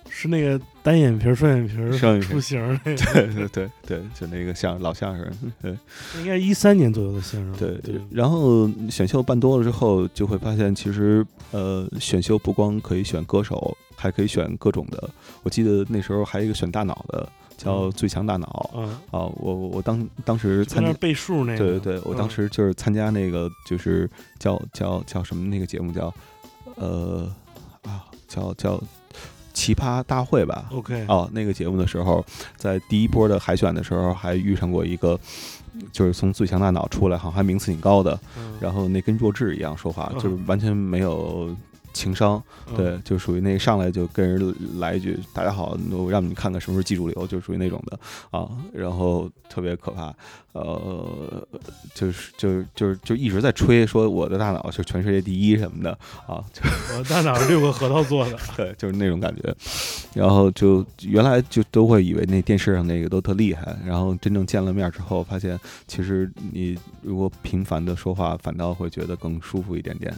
[0.08, 5.76] 是那个单眼皮儿、双眼皮儿双眼皮那个，对对对对，就那个相老相声，对。
[6.20, 7.52] 应该一三年左右的相声。
[7.56, 15.10] 对对，然后选秀办多了之后，就会发现其实呃，选秀不光可以选歌手，还可以选各种的。
[15.42, 19.26] 我记得那时候还有一个选大脑的，叫嗯最强大脑嗯，啊。
[19.36, 21.58] 我我我当当时参加背数那个。
[21.58, 26.12] 对对对，我当嗯时就是参加那个就是叫叫叫什么那个节目叫
[26.76, 27.32] 呃
[27.82, 28.82] 啊叫叫
[29.52, 30.66] 奇葩大会吧。
[30.72, 32.24] OK，哦，那个节目的时候，
[32.56, 35.18] 在第一波的海选的时候，还遇上过一个，
[35.92, 41.54] 就是从最强大脑出来，好像还名次挺高的，嗯然后那跟弱智一样说话，就是完全没有
[41.92, 47.98] 情商，嗯对，就属于那上来就跟人来一句“大家好，我让你们看看什么是技术流”，就属于那种的
[48.30, 50.14] 啊，然后特别可怕，
[50.52, 51.46] 呃，
[51.94, 55.90] 就是就是就是就一直在吹说我的大脑是全世界第一什么的
[56.26, 56.62] 啊，就
[56.98, 58.36] 我大脑是六个核桃做的。
[58.56, 59.54] 对，就是那种感觉。
[60.14, 70.14] 然后就原来就都会以为那电视上那个都特厉害，然后真正见了面之后，发现其实你如果频繁的说话，反倒会觉得更舒服一点点。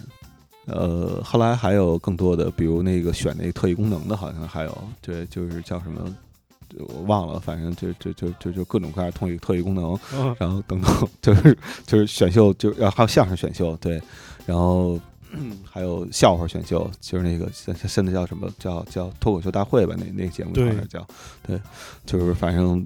[0.67, 6.15] 呃，后来还有更多的，比如那个选那个特异功能的，好像还有对，就是叫什么。
[6.77, 11.57] 我忘了，反正就就就就就各种各样的特异特异功能，嗯，然后等等，就是
[11.87, 14.03] 就是选秀，就然后还有相声选秀，对，
[14.45, 14.99] 然后
[15.63, 19.95] 还有笑话选秀，就是那个现现在叫什么叫叫脱口秀大会吧？
[19.97, 21.07] 那那个节目好对像叫
[21.47, 21.61] 对，
[22.05, 22.85] 就是反正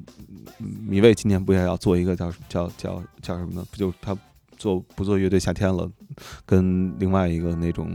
[0.58, 3.64] 嗯米未今年不也要做一个叫叫叫叫什么呢？
[3.70, 4.14] 不就他
[4.58, 5.88] 做不做乐队夏天了，
[6.44, 7.90] 跟另外一个那种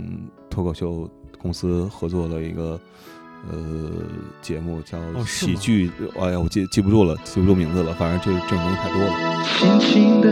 [0.50, 2.80] 脱口秀公司合作了一个。
[3.52, 3.58] 呃，
[4.42, 7.94] 节目叫喜剧，哎呀，我记记不住了，记不住名字了。
[7.96, 9.44] 反正这这种东西太多了。
[9.60, 10.32] 轻轻的，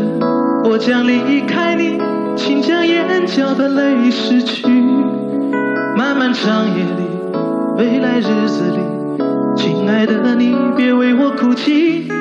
[0.63, 1.99] 我将离开你，
[2.37, 4.65] 请将眼角的泪拭去。
[5.97, 7.03] 漫漫长夜里，
[7.77, 8.79] 未来日子里，
[9.57, 12.20] 亲爱的你，别为我哭泣。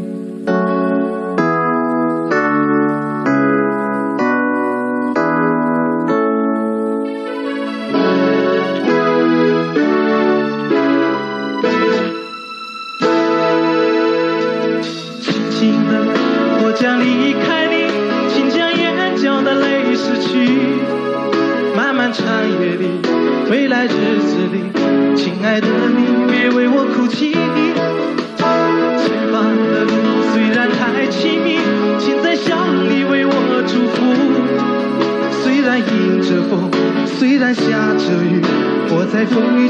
[39.33, 39.60] 我在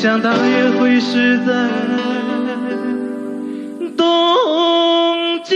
[0.00, 1.68] 想大约会是在
[3.98, 5.54] 冬季。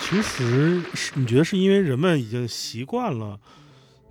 [0.00, 3.38] 其实是你觉得是因为人们已经习惯了，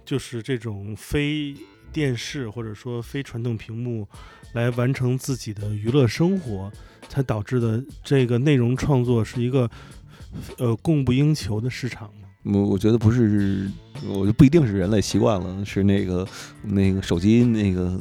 [0.06, 1.56] 就是这种非
[1.92, 4.08] 电视或者说非传统屏幕
[4.54, 6.72] 来完成自己的娱乐生活，
[7.10, 9.68] 才导致的这个内容创作是一个
[10.60, 12.12] 呃供不应求的市场？
[12.44, 13.70] 我我觉得不是，
[14.08, 16.28] 我就不一定是人类习惯了，是那个
[16.64, 18.00] 那个手机那个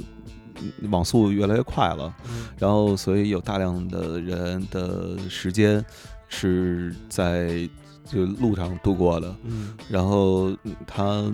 [0.60, 2.46] 嗯网速越来越快了，嗯。
[2.58, 5.84] 然后所以有大量的人的时间
[6.28, 7.68] 是在
[8.04, 9.74] 就路上度过的，嗯。
[9.88, 11.30] 然后嗯他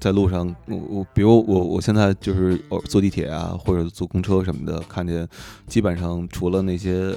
[0.00, 5.28] 在路上，我我比如我我现在就是坐地铁啊，或者坐公车什么的，看见
[5.66, 7.14] 基本上除了那些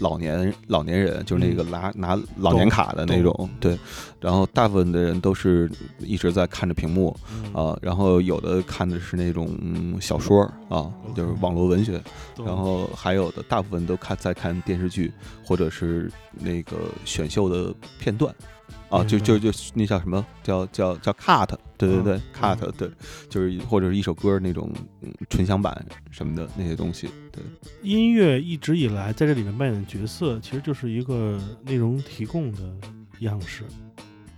[0.00, 3.78] 老年老年人，就是那个拿、拿老年卡的那种，对，
[4.20, 7.52] 然后大部分的人都是一直在看着屏幕嗯。
[7.54, 12.00] 啊，然后有的看的是那种嗯小说啊，就是网络文学，
[12.44, 15.12] 然后还有的大部分都看在看电视剧
[15.44, 18.34] 或者是那个选秀的片段，
[18.88, 20.24] 啊，就就就那叫什么？
[20.42, 22.72] 叫叫叫 cut，对对对、嗯 cut，嗯。
[22.76, 22.90] 对，
[23.28, 24.70] 就是或者是一首歌那种
[25.00, 27.42] 嗯纯享版什么的那些东西，对，
[27.82, 32.60] 音乐一直以来在这里面扮演的角色，其实就是一个内容提供的
[33.20, 33.64] 样式。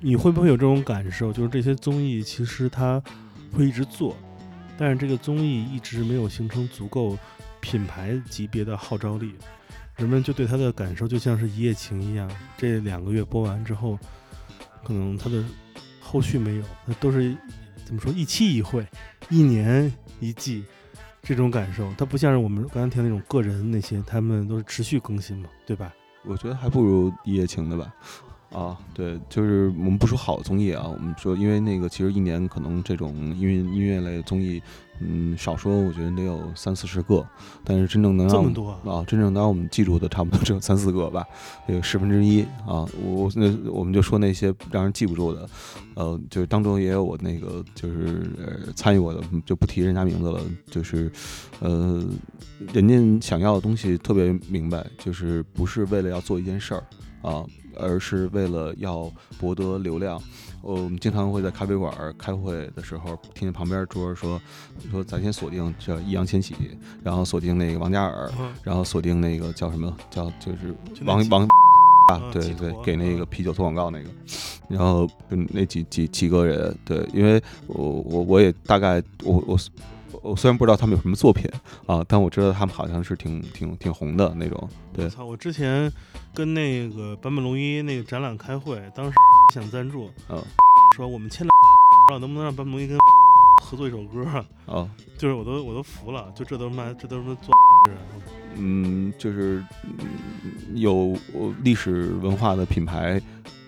[0.01, 1.31] 你会不会有这种感受？
[1.31, 3.03] 就是这些综艺其实它
[3.53, 4.17] 会一直做，
[4.79, 7.19] 但是这个综艺一直没有形成足够
[7.61, 9.35] 品牌级别的号召力，
[9.97, 12.31] 人们就对它的感受就像是一夜情一样。
[12.57, 13.99] 这两个月播完之后，
[14.83, 15.45] 可能它的
[16.01, 17.37] 后续没有，那都是
[17.85, 18.87] 怎么说一期一会，
[19.29, 20.65] 一年一季
[21.27, 21.93] 这种感受。
[21.99, 25.93] 它不像是我们刚才听那种个人那些，他们都是持续更新嘛，对吧？
[26.25, 27.93] 我觉得还不如一夜情的吧。
[28.53, 34.63] 啊，对，就是我们不说好的综艺啊，我们说，因为那个其实一年可能这种音乐音乐类综艺，
[35.01, 37.27] 嗯，少说我觉得得有三四十个，
[37.65, 41.27] 但是真正能让这么多啊，真正能让我们记住的差不多只有三四个吧，
[41.67, 42.87] 有十分之一啊。
[43.03, 45.49] 我那我们就说那些让人记不住的，
[45.95, 50.41] 呃，就是当中也有我那个就是呃参与过的，就不提人家名字了，
[50.71, 51.11] 就是
[51.61, 52.03] 呃，
[52.73, 56.85] 人家想要的东西特别明白，就是不是为了要做一件事儿
[57.21, 57.45] 啊。
[57.77, 60.21] 而是为了要博得流量，
[60.63, 64.41] 我们经常会在咖啡馆开会的时候，听见旁边桌说
[64.91, 66.55] 说咱先锁定叫易烊千玺，
[67.03, 68.31] 然后锁定那个王嘉尔，
[68.63, 70.75] 然后锁定那个叫什么叫就是
[71.05, 71.49] 王王
[72.13, 74.09] 啊，对对，给那个啤酒做广告那个，
[74.69, 79.59] 然后就那几几几个人，对，因为我我我也大概我我。
[80.23, 81.51] 我虽然不知道他们有什么作品
[81.87, 84.69] 啊，但我知道他们好像是挺挺挺红的那种。
[84.93, 85.25] 对，操！
[85.25, 85.91] 我之前
[86.35, 89.13] 跟那个坂本龙一那个展览开会，当时
[89.55, 90.43] 想赞助，嗯，
[90.97, 91.51] 说我们签了，
[92.07, 92.97] 不知道能不能让坂本龙一跟
[93.65, 94.25] 合作一首歌
[94.67, 94.89] 啊？
[95.19, 97.55] 就是我都我都服了，就这都妈这都是做
[97.89, 97.97] 人。
[98.59, 99.63] 嗯，就是
[100.75, 101.17] 有
[101.63, 103.21] 历史文化的品牌。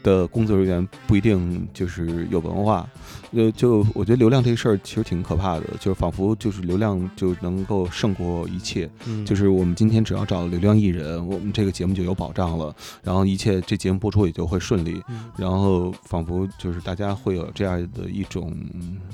[0.02, 2.88] 的工作人员不一定就是有文化，
[3.32, 8.88] 就就我觉得流量这个事儿其实挺可怕的，就是仿佛就是流量就能够胜过一切，
[9.24, 15.02] 就是我们今天只要找流量艺人，我们这个节目就有保障了，然后一切这节目播出也就会顺利，
[15.36, 18.56] 然后仿佛就是大家会有这样的一种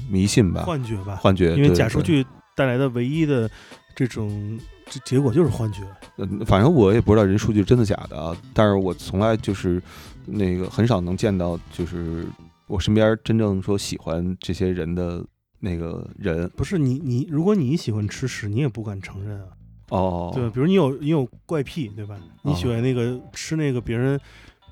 [0.09, 2.25] 迷信吧，幻觉吧，幻觉，因为假数据
[2.55, 3.51] 带来的唯一的
[3.97, 4.59] 这种
[4.91, 5.81] 这结果就是幻觉。
[6.19, 9.83] 嗯，反正我也不知道人数据真的假的啊，但是我从来就是。
[10.27, 12.27] 那个很少能见到，就是
[12.67, 15.25] 我身边真正说喜欢这些人的
[15.61, 19.49] 那个人，不是你你，如果你喜欢吃屎，你也不敢承认啊。
[19.91, 22.17] 哦，对，比如你有你有怪癖，对吧？
[22.43, 24.19] 你喜欢那个吃那个别人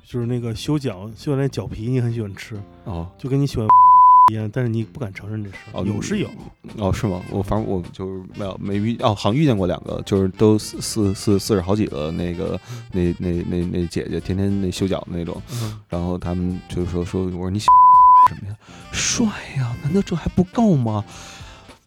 [0.05, 3.69] 就是那个修脚修那脚皮，你很喜欢吃哦，就跟你喜欢。
[4.31, 6.29] 一样，但是你不敢承认这事哦，有是有
[6.77, 7.21] 哦，是吗？
[7.31, 12.59] 我反正我就是没有没遇哦，好像遇见过两个，就是都四四四四十好几的那个
[12.93, 15.41] 那那那那姐姐，天天那修脚那种，
[15.89, 17.67] 然后他们就说说，我说你喜
[18.31, 18.57] 什么呀？
[18.93, 19.75] 帅呀？
[19.83, 21.05] 难道这还不够吗？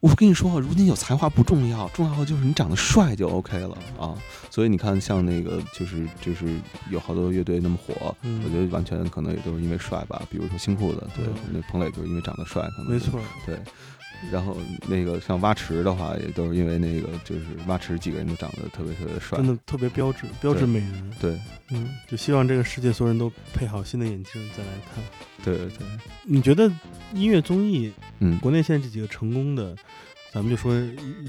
[0.06, 4.14] 我跟你说，如今有才华不重要，重要的就是你长得帅就 OK 了啊！
[4.52, 6.46] 所以你看，像那个就是就是
[6.92, 10.22] 有好多乐队那么火，我觉得完全可能也都是因为帅吧。
[10.30, 13.58] 比如说新裤子，对，那彭磊就是因为长得帅，可能没错，对。
[14.32, 14.56] 然后
[14.88, 21.12] 那个像蛙池的话，也都是因为那个就是蛙池几个人都长得特别特别帅，真的特别标志，标志美人。
[21.20, 21.38] 对，
[21.72, 25.04] 嗯，就希望这个世界所有人都配好新的眼镜再来看。
[25.44, 25.88] 对对对，
[26.24, 26.72] 你觉得
[27.14, 29.76] 音乐综艺，嗯，国内现在这几个成功的，
[30.34, 30.74] 咱们就说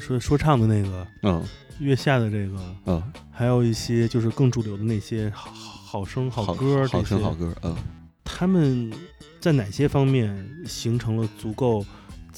[0.00, 1.44] 说说唱的那个，嗯，
[1.80, 7.76] 月下的这个，嗯，还有一些就是更主流的那些好好声好歌，好声好歌，嗯，
[8.24, 8.92] 他们
[9.40, 11.84] 在哪些方面形成了足够？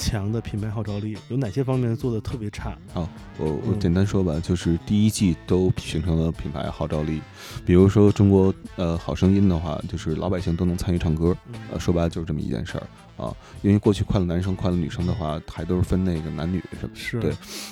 [0.01, 2.79] 强的品牌号召力有哪些方面做的特别差？
[2.95, 7.21] 好，我我简单说吧，就是第一季都形成了品牌号召力。
[7.67, 11.37] 比如说中国呃好声音的话，就是老百姓都能参与唱歌，
[11.73, 12.87] 呃说白了就是这么一件事儿。
[13.19, 17.31] 啊，因为过去快乐男生、快乐女生的话，还都是分那个男女什么是对，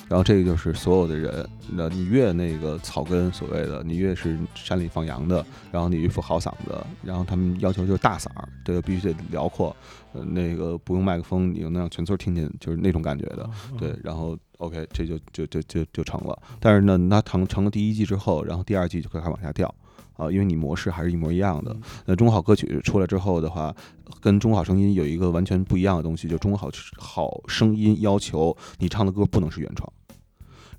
[0.09, 9.73] 然后这个就是所有的人，那你越那个草根所谓的，你越是山里放羊的，然后你一副好嗓子，然后他们要求就是大嗓儿，对，必须得辽阔，
[10.11, 16.37] 呃，那个不用麦克风，你能让全村听见，就是那种感觉的，对，然后 OK，这就就就就就成了。
[16.59, 19.73] 但是呢，那成成了第一季之后，然后第二季就开始往下掉。
[20.17, 21.75] 啊，因为你模式还是一模一样的。
[22.05, 23.73] 那中国好歌曲出来之后的话，
[24.19, 29.91] 跟中国好声音有一个完全不一样的东西，就中国好好声音要求你唱的歌不能是原创，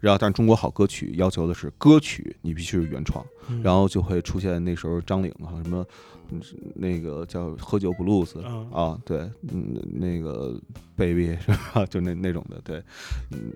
[0.01, 3.25] 然后但中国好歌曲要求的是歌曲你必须是原创，
[3.63, 5.87] 然后就会出现那时候张领啊什么。
[6.31, 6.41] 嗯，
[6.75, 8.39] 那个叫喝酒 blues
[8.71, 9.19] 啊，对，
[9.51, 10.61] 嗯，那个
[10.97, 11.87] baby 是吧？
[11.87, 12.83] 就那那种的，对，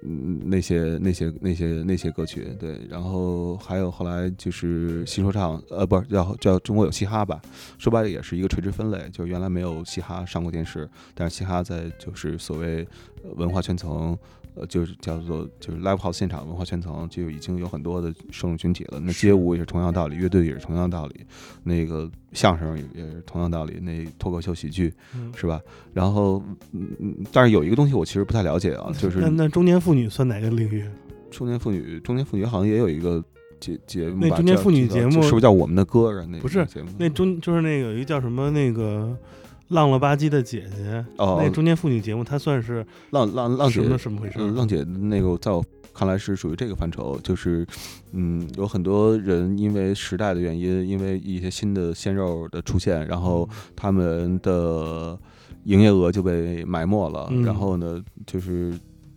[0.03, 7.41] 嗯，那些那些那些那些歌曲，对，然后还有后来就是新说唱，呃，不是叫叫中国有嘻哈吧？
[7.79, 12.87] 说白了也是一个垂直分类，就原来没有嘻哈上过电视，但是嘻哈在就是所谓
[13.37, 14.19] 文化圈层。
[14.55, 19.01] 呃，就是叫做就是 live house 现场文化圈层就已经有很多的受众群体了。
[19.01, 21.21] 那街舞也是同样道理，乐队也是同样道理，
[21.63, 24.93] 那个相声也也是同样道理，那脱口秀喜剧
[25.35, 25.61] 是吧？
[25.93, 26.43] 然后，
[26.73, 30.85] 嗯嗯，但是有一个东西我其实不太了解啊，就是那那中年妇女算哪个领域？
[31.31, 33.25] 中年妇女，中年妇女好像也有一个
[33.59, 36.27] 节节目吧，那中年妇女节目是不是叫我们的歌啊？
[36.29, 39.17] 那不是那节目那中就是那个有一个叫什么那个
[39.73, 44.35] 浪了吧唧的姐姐，哦那中年妇女节目，它算是浪浪浪姐什么什么回事？
[44.39, 47.67] 嗯，浪姐那个在我看来是属于这个范畴，就是，
[48.13, 55.19] 嗯，有很多人因为时代的原因，因为一些新的鲜肉的出现，然后他们的
[55.65, 57.29] 营业额就被埋没了。
[57.31, 58.73] 嗯然后呢，就是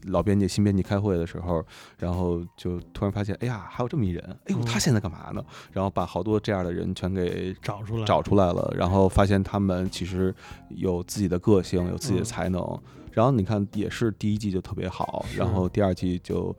[0.08, 1.64] 老编辑、新编辑开会的时候，
[1.98, 5.44] 然后就突然发现，哎呀，还有这么一人，哎呦，嗯他现在干嘛呢？
[5.72, 10.34] 然后把好多这样的人全给找出来找出来了，然后发现他们其实
[10.70, 12.82] 有自己的个性，有自己的嗯才能。
[13.12, 16.54] 然后你看，也是第一季就特别好，然后第二季就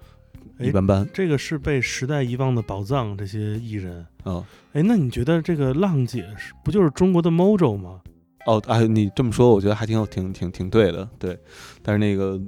[0.59, 1.07] 哎一般般。
[1.13, 4.07] 这个是被时代遗忘的宝藏，这些艺人。
[4.25, 4.43] 啊，
[4.73, 8.01] 哎，那你觉得这个浪姐是不就是中国的 Mojo 吗？
[8.47, 11.39] 哦，哎，你这么说，我觉得还挺有挺挺挺对的，对。
[11.83, 12.41] 但是那个，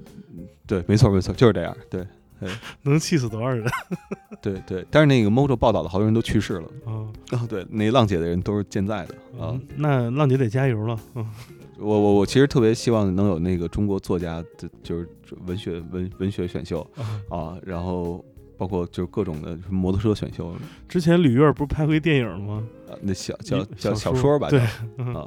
[0.68, 2.06] 对，没错没错，就是这样，对
[2.82, 3.64] 能气死多少人
[4.40, 4.86] 对对。
[4.92, 7.02] 但是那个 Mojo 报道的好多人都去世了，啊？
[7.32, 9.50] 哦，对，那浪姐的人都是健在的啊。
[9.50, 10.96] 嗯那浪姐得加油了。
[11.16, 11.26] 嗯，
[11.80, 15.08] 我我我其实特别希望能有那个中国作家的，就是
[15.46, 17.02] 文学文文学选秀啊
[17.36, 18.24] 啊，然后
[18.56, 20.54] 包括就是各种的摩托车选秀
[20.88, 22.62] 之前吕乐不是拍过一电影吗？
[22.88, 24.62] 啊，那小叫叫小小说吧，对，
[24.98, 25.26] 嗯啊，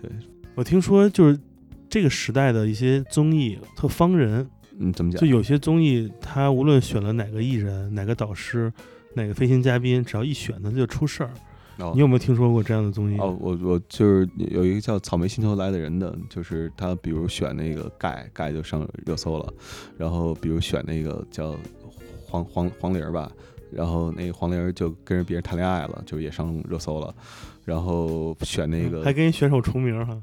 [0.00, 0.10] 对，
[0.54, 1.38] 我听说就是
[1.90, 4.48] 这个时代的一些综艺特方人，
[4.80, 5.26] 嗯，怎么讲就？
[5.28, 8.72] 有些综艺他无论选了哪个艺人、哪个导师、
[9.14, 11.30] 哪个飞行嘉宾，只要一选他就出事儿。
[11.78, 13.16] 哦你有没有听说过这样的综艺？
[13.18, 19.50] 哦，我我就是有一个叫草莓星球来的人的，就是他，比如选那个盖盖就上热搜了，
[19.96, 21.56] 然后比如选那个叫
[22.26, 23.32] 黄黄黄玲儿吧，
[23.72, 27.14] 然后那个黄玲儿就跟人别人谈恋爱了，就也上热搜了，
[27.64, 30.20] 然后选那个嗯还跟选手重名哈。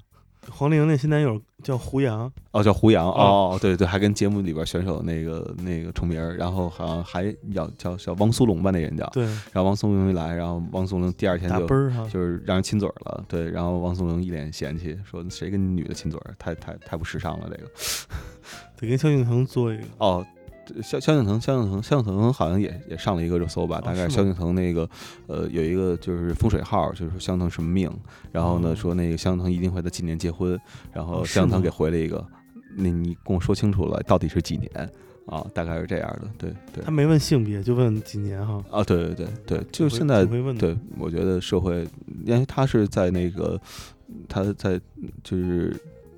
[0.49, 11.67] 黄龄那新男友叫胡杨，哦，叫胡杨哦哦，对对，还跟节目里边选手那个那个重名儿，然后好像还叫叫叫汪苏泷吧，那人叫，对，然后汪苏泷一来，然后汪苏泷第二天就。
[12.09, 17.69] 就是让人亲嘴了，对，然后汪苏泷一脸嫌弃，说谁跟女的亲嘴，太太太不时尚了，这个。
[18.79, 19.83] 得跟萧敬腾做一个。
[19.97, 20.25] 哦，
[20.81, 24.89] 萧萧敬腾，萧敬腾，萧敬腾好像也也上了一个热搜吧，大概萧敬腾那个
[25.27, 27.91] 呃有一个就是风水号，就是说萧敬腾什么命，
[28.31, 30.59] 然后呢哦说那个萧敬腾一定会在今年结婚，
[30.93, 32.25] 然后哦是吗萧敬腾给回了一个，
[32.75, 34.71] 那你跟我说清楚了，到底是几年
[35.25, 35.45] 啊？
[35.53, 36.91] 大概是这样的，对对他。
[36.91, 38.63] 没问性别，就问几年哈。
[38.71, 41.85] 啊，对对对对，就现在对，我觉得社会，
[42.25, 43.59] 因为他是在那个
[44.29, 44.79] 他在
[45.23, 45.75] 就是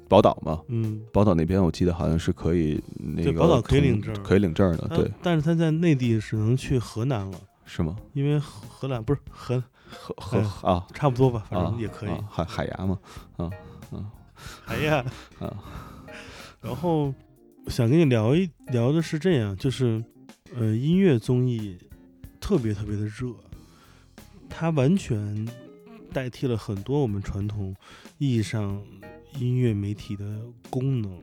[0.10, 7.96] 宝岛嘛，嗯，宝岛那边我记得好像是可以那个对宝岛可以领证可以领证的，对，但是他在内地只能去河南了，是吗？
[8.14, 10.88] 因为荷荷兰不是河，河河哎啊。
[10.94, 12.10] 差不多吧，反啊正也可以。
[12.10, 13.00] 啊海海牙嘛，
[14.66, 15.06] 哎呀，
[15.40, 15.54] 啊。
[16.62, 17.14] 然后
[17.68, 20.04] 想跟你聊一聊的是这样，就是
[20.56, 21.78] 呃，音乐综艺
[22.42, 23.34] 特别特别的热，
[24.50, 25.48] 它完全
[26.12, 27.76] 代替了很多我们传统
[28.18, 28.82] 意义上
[29.38, 31.22] 音乐媒体的功能。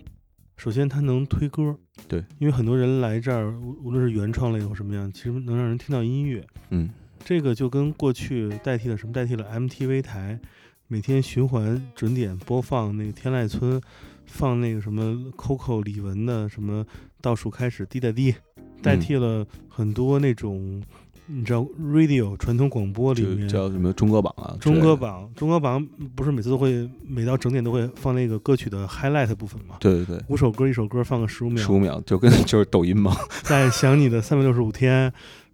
[0.56, 1.76] 首先，它能推歌，
[2.08, 6.46] 对，因为很多人来这儿，无无论是原创类或什么样，其实能让人听到音乐。
[6.70, 6.88] 嗯
[7.24, 9.12] 这个就跟过去代替了什么？
[9.12, 10.38] 代替了 MTV 台
[10.86, 13.80] 每天循环准点播放那个天籁村，
[14.24, 15.02] 放那个什么
[15.36, 16.86] Coco 李玟的什么
[17.20, 18.32] 倒数开始滴答滴，
[18.80, 20.82] 代嗯替了很多那种
[21.28, 29.76] 你知道 radio 传统广播里面叫什么中歌榜啊，中歌，榜，中歌榜不是每次都会每到整点都会放那个歌曲的 highlight 部分吗？
[29.80, 35.12] 对对对，五首歌一首歌放个十五秒十，五秒就跟 就是抖音嘛， 在想你的三百六十五天，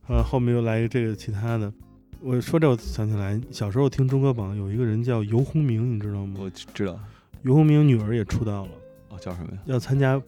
[0.09, 1.73] 呃，后面又来一个这个其他的。
[2.21, 6.39] 我说这我想起来，小时候听中歌榜有一个人叫游鸿明，你知道吗？
[6.39, 6.99] 我知道
[7.43, 8.71] 游鸿明女儿也出道了，
[9.09, 9.59] 哦，叫什么呀？
[9.65, 10.21] 要参加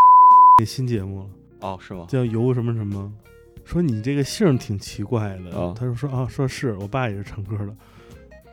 [0.58, 1.26] 那新节目了，
[1.60, 2.06] 哦，是吗？
[2.08, 3.12] 叫游什么什么。
[3.64, 7.74] 说你这个姓挺奇怪的，哦他就说啊，说是我爸也是唱歌的。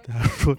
[0.06, 0.56] 大家说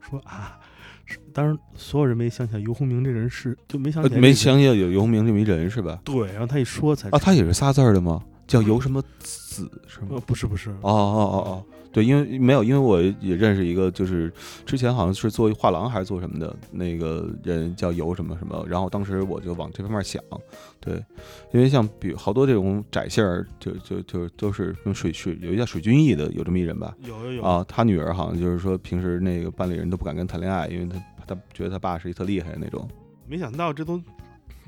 [0.00, 0.58] 说啊，
[1.04, 5.98] 是当然所有人没想起来游鸿明这人是就没想起来、呃没想起来有游鸿明这么一人是吧？
[6.04, 8.22] 对，然后他一说才啊，他也是仨字儿的吗？
[8.46, 10.08] 叫游什么子是吗？
[10.10, 11.64] 呃不是不是哦哦哦哦，
[11.94, 14.30] 对，因为没有，因为我也认识一个，就是
[14.66, 20.20] 之前好像是做画廊还是做什么的那个人叫游什么什么，然后当时我就往这方面想，
[20.80, 20.94] 对，
[21.52, 32.88] 因为像比好多这种窄线儿，就就就都是跟水水有一叫水均益的，有这么一人吧，有有有啊，他女儿好像就是说平时那个班里人都不敢跟他谈恋爱，因为他他觉得他爸是一特厉害的那种。
[33.28, 34.02] 没想到这都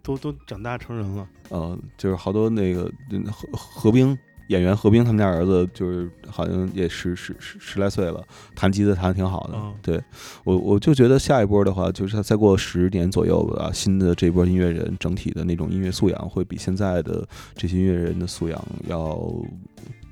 [0.02, 1.28] 都都长大成人了。
[1.48, 4.16] 呃，就是好多那个嗯何何冰，
[4.48, 8.22] 演员何冰他们家儿子就是好像也十十十十来岁了，
[8.54, 9.54] 弹吉他弹的挺好的。
[9.56, 10.02] 嗯对
[10.44, 19.20] 我我就觉得下一波的话，就是他再过十年左右吧，新的这波音乐人整体的那种音乐素养会比现在的这些音乐人的素养要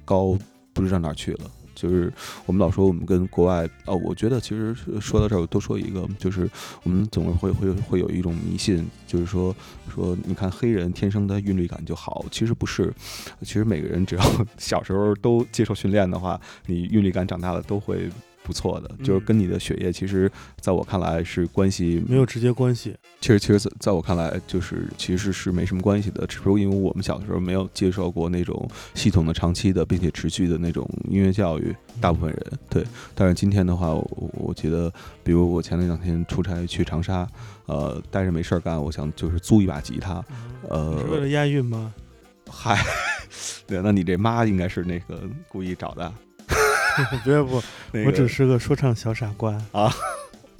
[0.04, 0.36] 高，
[0.72, 1.50] 不知道哪去了。
[1.84, 2.10] 就是
[2.46, 6.48] 我们老说我们跟国外哦，我觉得其实说到这儿，我多说一个，就是
[6.82, 9.54] 我们总会会会有一种迷信，就是说
[9.94, 12.90] 说你看黑人天生的韵律感就好，其实不是，
[13.42, 14.22] 其实每个人只要
[14.56, 18.08] 小时候都接受训练的话，你韵律感长大了都会
[18.44, 20.30] 不错的，就是跟你的血液其实
[20.60, 22.94] 在我看来是关系没有直接关系。
[23.20, 32.84] 其实，其实在在我看来，就是其实是没什么关系的，只不过因为我们小的时候没有接受过那种系统的、长期的，并且持续的那种音乐教育，大部分人对。
[33.14, 34.92] 但是今天的话，我我觉得，
[35.22, 37.26] 比如我前两天出差去长沙，
[37.64, 40.22] 呃，待着没事儿干，我想就是租一把吉他，
[40.68, 41.94] 呃，是为了押韵吗？
[42.50, 42.78] 嗨，
[43.66, 46.12] 对，那你这妈应该是那个故意找的，
[47.24, 49.52] 别不， 那个我只是个说唱小傻瓜。
[49.72, 49.92] 啊。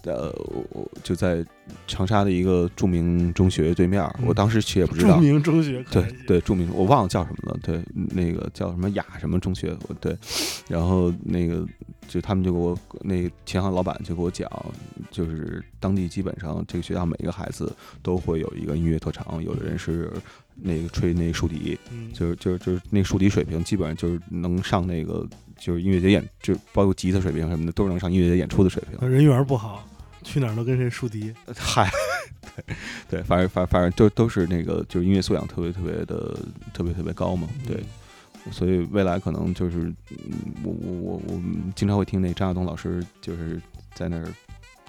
[0.07, 1.43] 呃，我我就在
[1.87, 7.59] 长沙的一个著名中学对面儿，我当时去也不知道著，名中学，对对，著名，我忘了叫什么了。
[7.63, 10.15] 对，那个叫什么雅什么中学，对，
[10.69, 11.67] 然后那个
[12.07, 14.47] 就他们就给我那个琴行老板就给我讲，
[15.11, 20.13] 就是当地基本上这个学校每一个孩子都会有一个音乐特长，有的人是
[20.55, 25.27] 那个吹那竖笛，嗯，就是就是就是那竖笛水平基本上就是能上那个
[25.65, 29.09] 就是音乐节演，就包括吉他水平什么的都是能上音乐节演出的水平。
[29.09, 29.89] 人缘不好，
[30.23, 31.33] 去哪儿都跟谁树敌。
[31.57, 31.89] 嗨，
[32.55, 32.75] 对
[33.09, 36.39] 对，反正反反正都都是那个就是音乐素养特别特别的
[36.75, 37.83] 特别特别高嘛，对。
[38.53, 39.79] 所以未来可能就是，
[40.11, 41.43] 嗯我我我我
[41.75, 43.59] 经常会听那张亚东老师就是
[43.95, 44.29] 在那儿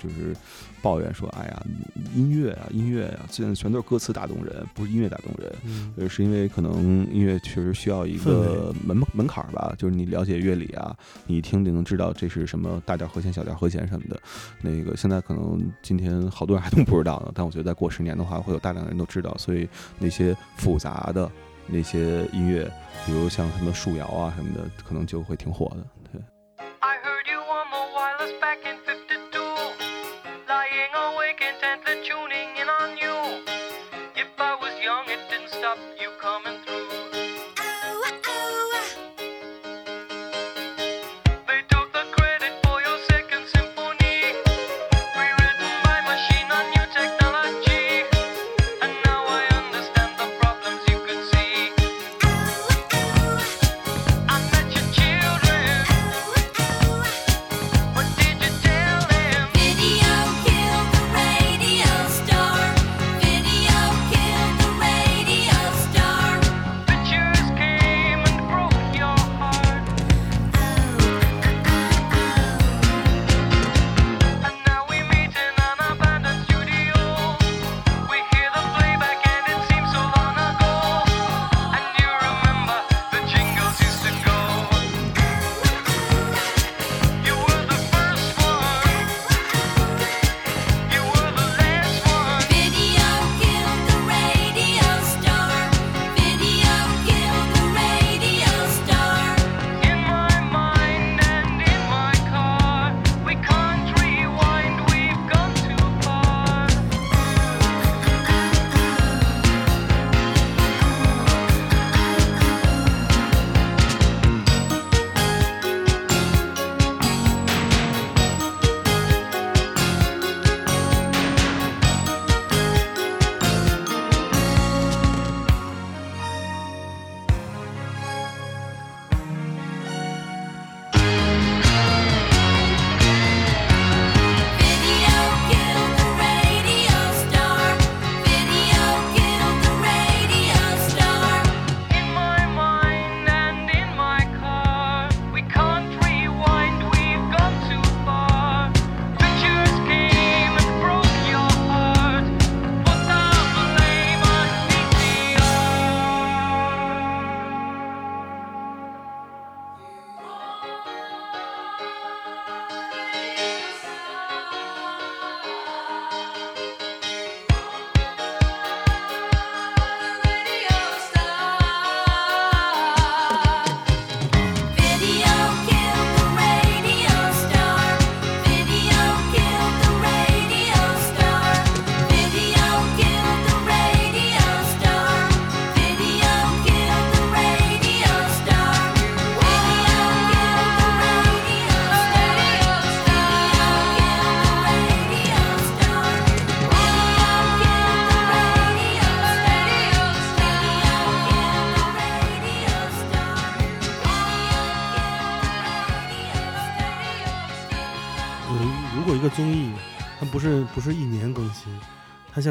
[0.02, 0.36] 就是
[0.82, 1.66] 抱怨说，哎呀，
[2.14, 5.52] 音乐啊音乐啊，现在全都是歌词打动人，不是音乐打动人。
[5.64, 14.20] 嗯，呃，是因为可能音乐确实需要一个门门槛吧，就是你了解乐理啊，你一听就能知道这是什么大调和弦、小调和弦什么的。
[14.62, 19.36] 那个现在可能今天好多人还都不知道呢，但我觉得再过十年的话，会有大量的人都知道。
[19.38, 19.68] 所以
[19.98, 21.32] 那些复杂的
[21.68, 22.72] 那些音乐，
[23.06, 25.86] 比如像什么树摇啊什么的，可能就会挺火的。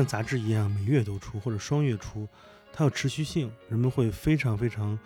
[0.04, 2.28] 杂志一样每月都出或者双月出，
[2.72, 4.98] 它有持续性，人们会非常非常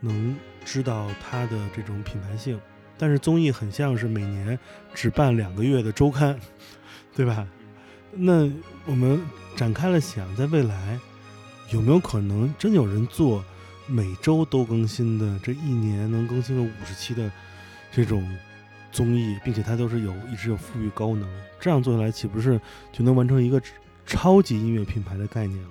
[0.00, 2.60] 能知道它的这种品牌性。
[2.96, 4.58] 但是综艺很像是每年
[4.94, 6.38] 只办两个月的周刊，
[7.14, 7.46] 对吧？
[8.12, 8.48] 那
[8.86, 9.20] 我们
[9.56, 10.98] 展开了想，在未来
[11.70, 13.44] 有没有可能真有人做
[13.88, 17.28] 每周都更新的，这一年能更新个五十期的
[17.90, 18.24] 这种
[18.92, 21.28] 综艺，并且它都是有一直有富裕高能，
[21.58, 22.60] 这样做下来岂不是
[22.92, 23.60] 就能完成一个
[24.06, 25.70] 超级音乐品牌的概念了？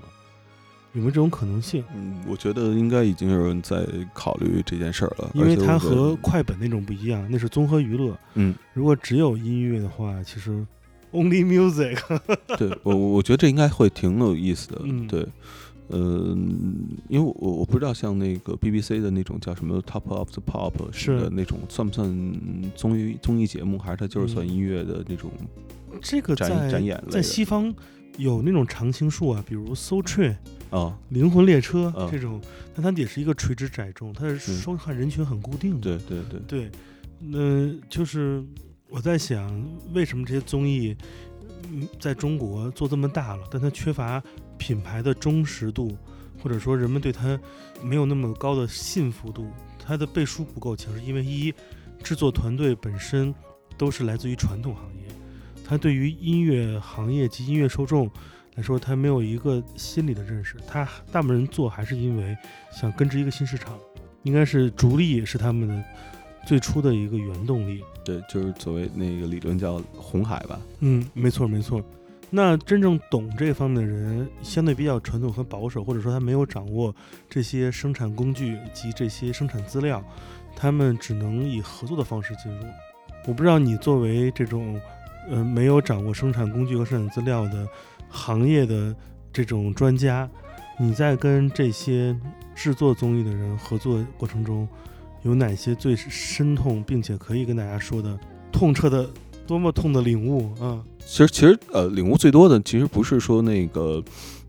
[0.94, 1.84] 有没有这种可能性？
[1.96, 8.16] 嗯，我觉得应该已经有人在考虑这件事儿了，因为它和快本那种不一样，那是综合娱乐。
[8.36, 10.66] 嗯，如果只有音乐的话，其实
[11.12, 11.98] only music，
[12.58, 15.26] 对我我觉得这应该会挺有意思的，嗯对。
[15.90, 22.08] 嗯，因为我我不知道像那个 BBC 的那种叫什么 Top of the Pop 是的是那种，算不算
[22.74, 25.30] 综艺综艺节目，还是它就是算嗯音乐的那种
[26.02, 27.72] 这个展在在展演类的西方
[28.18, 30.36] 有那种常青树啊，比如 Soul Train、
[30.70, 30.98] 啊？
[31.10, 32.40] 灵魂列车嗯这种，
[32.76, 35.98] 但它也是一个垂直窄众，它是嗯收看人群很固定的。
[35.98, 36.72] 对对对，对，
[37.20, 38.44] 那就是
[38.90, 39.52] 我在想，
[39.94, 40.96] 为什么这些综艺，
[41.72, 44.22] 嗯，在中国做这么大了，但它缺乏
[44.58, 45.98] 品牌的忠实度，
[46.42, 47.40] 或者说人们对它
[47.82, 49.48] 没有那么高的信服度，
[49.80, 51.54] 它的背书不够强，是因为一，
[52.04, 53.34] 制作团队本身
[53.78, 55.04] 都是来自于传统行业，
[55.64, 58.10] 它对于音乐行业及音乐受众。
[58.56, 62.38] 来说，他没有一个心理的认识，他大部分人做还是因为
[62.72, 63.76] 想根植一个新市场，
[64.22, 65.84] 应该是逐利是他们的
[66.46, 67.84] 最初的一个原动力。
[68.06, 70.62] 对，就是所谓那个理论叫红海吧。
[70.82, 71.84] 嗯，没错没错。
[72.30, 76.96] 那真正懂这方面的人，相对比较传统和保守，或者说他没有掌握
[77.28, 80.04] 这些生产工具及这些生产资料，
[80.56, 82.64] 他们只能以合作的方式进入。
[83.26, 84.80] 我不知道你作为这种，
[85.30, 87.68] 呃，没有掌握生产工具和生产资料的
[88.10, 88.96] 行业的
[89.32, 90.30] 这种专家，
[90.80, 92.16] 你在跟这些
[92.56, 94.68] 制作综艺的人合作过程中，
[95.24, 98.20] 有哪些最深痛并且可以跟大家说的
[98.52, 99.10] 痛彻的
[99.48, 100.84] 多么痛的领悟啊？
[101.00, 104.02] 其实其实呃，领悟最多的其实不是说那个，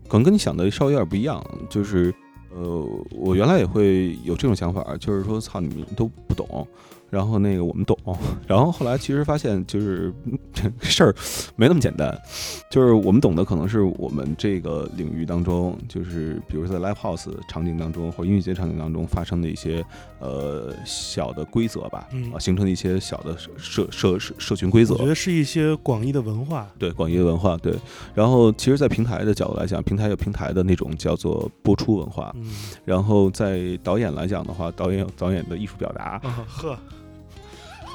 [0.07, 2.13] 可能跟你想的稍微有点不一样，就是
[2.53, 6.67] 呃，我原来也会有这种想法，就是说操你们都不懂。
[7.09, 7.97] 然后那个我们懂，
[8.47, 10.13] 然后后来其实发现就是
[10.81, 11.15] 事儿
[11.55, 12.17] 没那么简单，
[12.69, 19.83] 就是我们懂的可能是我们这个领域当中，就是比如说在 live house 场景当中或者音乐节场景当中发生的一些
[20.19, 25.05] 呃小的规则吧，嗯啊，形成的一些小的社社社社社群规则我觉。
[25.05, 26.67] 得是一些广义的文化。
[26.77, 27.73] 对广义的文化，对。
[28.13, 32.31] 然后其实，在平台的角度来讲，平台有平台的那种叫做播出文化。
[32.35, 32.45] 嗯
[32.83, 36.77] 然后在导演来讲的话，导演有导演的艺术表达，啊呵，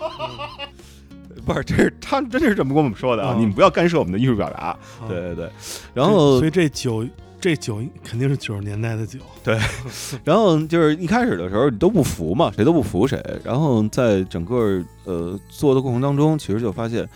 [1.46, 3.34] 不是，这是他真的是这么跟我们说的啊！
[3.34, 4.76] 嗯你们不要干涉我们的艺术表达。
[4.98, 5.50] 好对对对。
[5.94, 7.06] 然后所以这酒
[7.40, 9.18] 这酒肯定是九十年代的酒。
[9.42, 9.58] 对
[10.24, 13.22] 然后就是一开始的时候，你都不服嘛，谁都不服谁。
[13.42, 17.08] 然后在整个呃做的过程当中，其实就发现，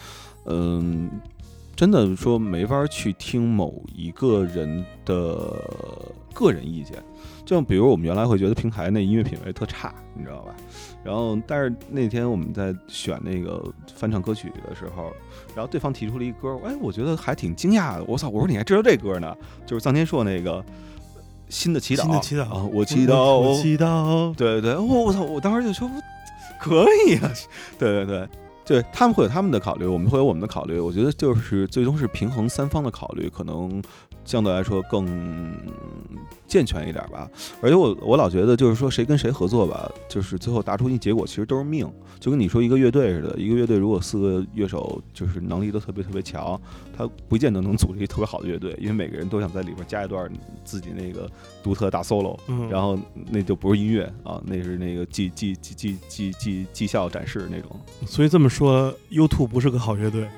[0.47, 1.11] 嗯、
[1.75, 5.61] 真的说没法去听某一个人的
[6.33, 7.03] 个人意见。
[7.45, 10.55] 就比如我们原来会觉得平台那音乐品味特差，你知道吧？
[11.05, 13.63] 然后但是那天我们在选那个
[13.95, 15.13] 翻唱歌曲的时候，
[15.55, 18.05] 然后对方提出了一歌，哎，我觉得还挺惊讶的。
[18.05, 19.37] 我操，我说你还知道这歌呢？
[19.67, 20.65] 就是臧天朔那个。
[21.51, 22.69] 新的祈祷，新的祈祷啊！
[22.73, 24.35] 我祈祷，我祈祷。
[24.35, 25.23] 对对，我我操！
[25.23, 25.89] 我当时就说，
[26.59, 27.31] 可以啊，
[27.79, 28.29] 对 对对，
[28.65, 30.79] 对他们会有他们的考虑，我们会有我们的考虑。
[30.79, 33.83] 我觉得就是最终是平衡三方的考虑，可能
[34.25, 35.07] 相对来说更
[36.47, 37.31] 健全一点吧。
[37.61, 46.61] 而且我我老觉得就是说谁跟谁合作吧，就是最后达出一结果其实都是命，就跟你说一个乐队似的，一个乐队如果四个乐手就是能力都特别特别强，
[46.97, 50.31] 他不见得能组织一个特别好的乐队，因为每个人都想在里边加一段
[50.65, 51.29] 自己那个
[51.63, 52.39] 独特大 solo。
[52.47, 52.99] 嗯，然后
[53.31, 57.71] 那就不是音乐啊，那是那个绩绩绩绩绩绩绩效展示那种。
[58.07, 60.29] 所以这么说，U2 不是个好乐队。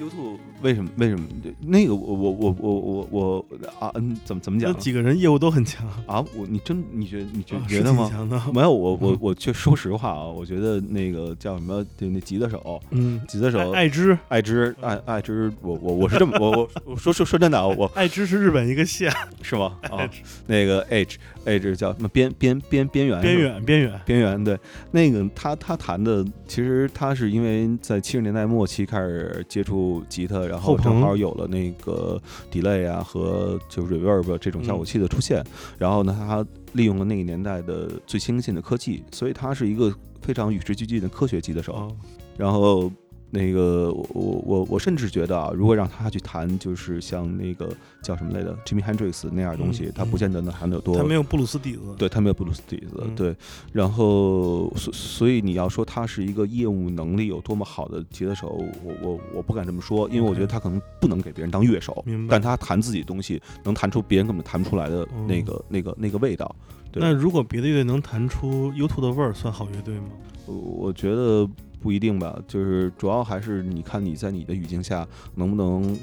[0.00, 1.26] YouTube 为什么为什么
[1.60, 3.46] 那个我我我我我我
[3.78, 6.24] 啊嗯怎么怎么讲那几个人业务都很强，啊？
[6.34, 8.10] 我你真你觉你觉啊觉得吗？
[8.52, 19.76] 没有，我我嗯我却说实话啊，我觉得那个叫什么，对那吉他手，嗯，吉他手爱爱知，爱之爱爱之，我我我是这么我我我说说说真的啊，我爱知是日本一个县， 是吗？
[19.82, 20.08] 啊
[20.46, 24.00] 那个 H H 叫什么边边边边缘边缘边缘。
[24.04, 24.58] 边缘对，
[24.90, 35.42] 那个他他弹的，其实他是因为在七十年代末期开始接触吉他，然后正好有了那个 delay 啊和就 reverb 这种效果器的出现，
[35.78, 39.90] 然后呢，他利用了那个年代的最先进的科技，所以他是一个
[40.20, 41.72] 非常与时俱进的科学级的手。
[41.72, 41.96] 哦，
[42.36, 42.92] 然后
[43.34, 53.14] 那个我我我我甚至觉得啊，如果让他去弹，就是像那个叫什么来着，Jimmy Hendrix 那样东西，嗯他不见得能弹得有多他没有布鲁斯底子，对他没有布鲁斯底子，嗯。
[53.16, 53.34] 对，
[53.72, 58.48] 然后所所以你要说他是一个业务能力有多么好的吉他手，
[58.84, 66.54] 我我我不敢这么说，因为我觉得他可能不能给别人当乐手但他弹自己的东西能弹出别人根本弹不出来的嗯那个、那个那个味道。
[66.90, 67.02] 对。
[67.02, 70.08] 那如果别的乐队能弹出 U2 的味儿，算好乐队吗？
[70.44, 71.48] 我我觉得
[71.82, 75.98] 不一定吧，就是主要还是你看你在你的语境下能不能。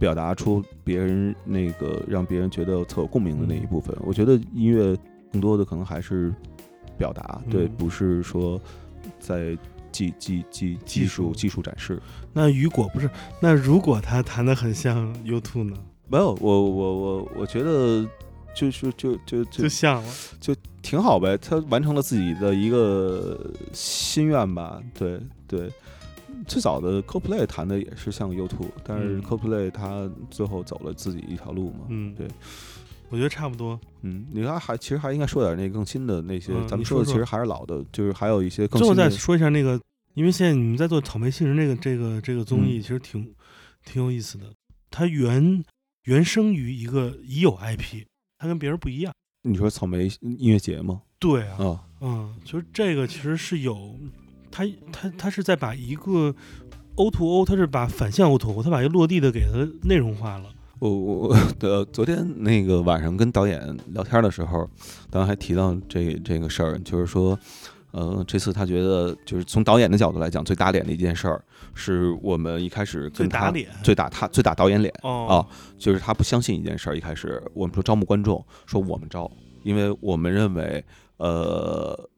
[0.00, 4.96] 表达出别人那个让别人觉得特有共鸣的那一部分，我觉得音乐
[5.32, 6.32] 更多的可能还是
[6.96, 8.60] 表达，对，嗯不是说
[9.18, 9.58] 在
[9.90, 12.00] 技技技技术技技术展示。
[12.32, 13.10] 那雨果不是？
[13.42, 15.76] 那如果他弹的很像 U Two 呢？
[16.06, 18.06] 没有，我我我我觉得
[18.54, 20.12] 就是就就就就像了。
[20.82, 24.82] 挺好呗，他完成了自己的一个心愿吧。
[24.94, 25.70] 对对，
[26.46, 28.50] 最早的 CoPlay 谈的也是像 U2，
[28.84, 31.86] 但是嗯 CoPlay 他最后走了自己一条路嘛。
[31.88, 32.28] 嗯，对，
[33.10, 33.78] 我觉得差不多。
[34.02, 39.10] 嗯，你看还其实还应该说点那更新的那些，嗯咱们说的其实还是老的，就是还有一些更最后再。
[39.10, 39.80] 说一下那个，
[40.14, 43.34] 因为现在你们在做《草莓新人》这个这个这个综艺，嗯其实挺
[43.84, 44.44] 挺有意思的。
[44.90, 45.62] 它原
[46.04, 48.04] 原生于一个已有 IP，
[48.38, 49.12] 它跟别人不一样。
[49.48, 51.00] 你说草莓音乐节吗？
[51.18, 53.94] 对啊，啊，嗯，就是这个其实是有，
[54.50, 56.34] 他他他是在把一个
[56.94, 60.50] O to O，他是把反向 O to O，他把一个落地的给它内容化了。
[60.80, 64.68] 我我我的昨天那个晚上跟导演聊天的时候，
[65.10, 67.36] 当然还提到这这个事儿，就是说，
[67.98, 71.42] 呃，这次他觉得就是从导演的角度来讲，最打脸的一件事儿，
[71.74, 75.44] 是我们一开始跟他最打脸最打他最打导演脸，哦
[75.76, 76.96] 就是他不相信一件事儿。
[76.96, 79.28] 一开始我们说招募观众，说我们招，
[79.64, 80.84] 因为我们认为，
[81.16, 82.08] 呃，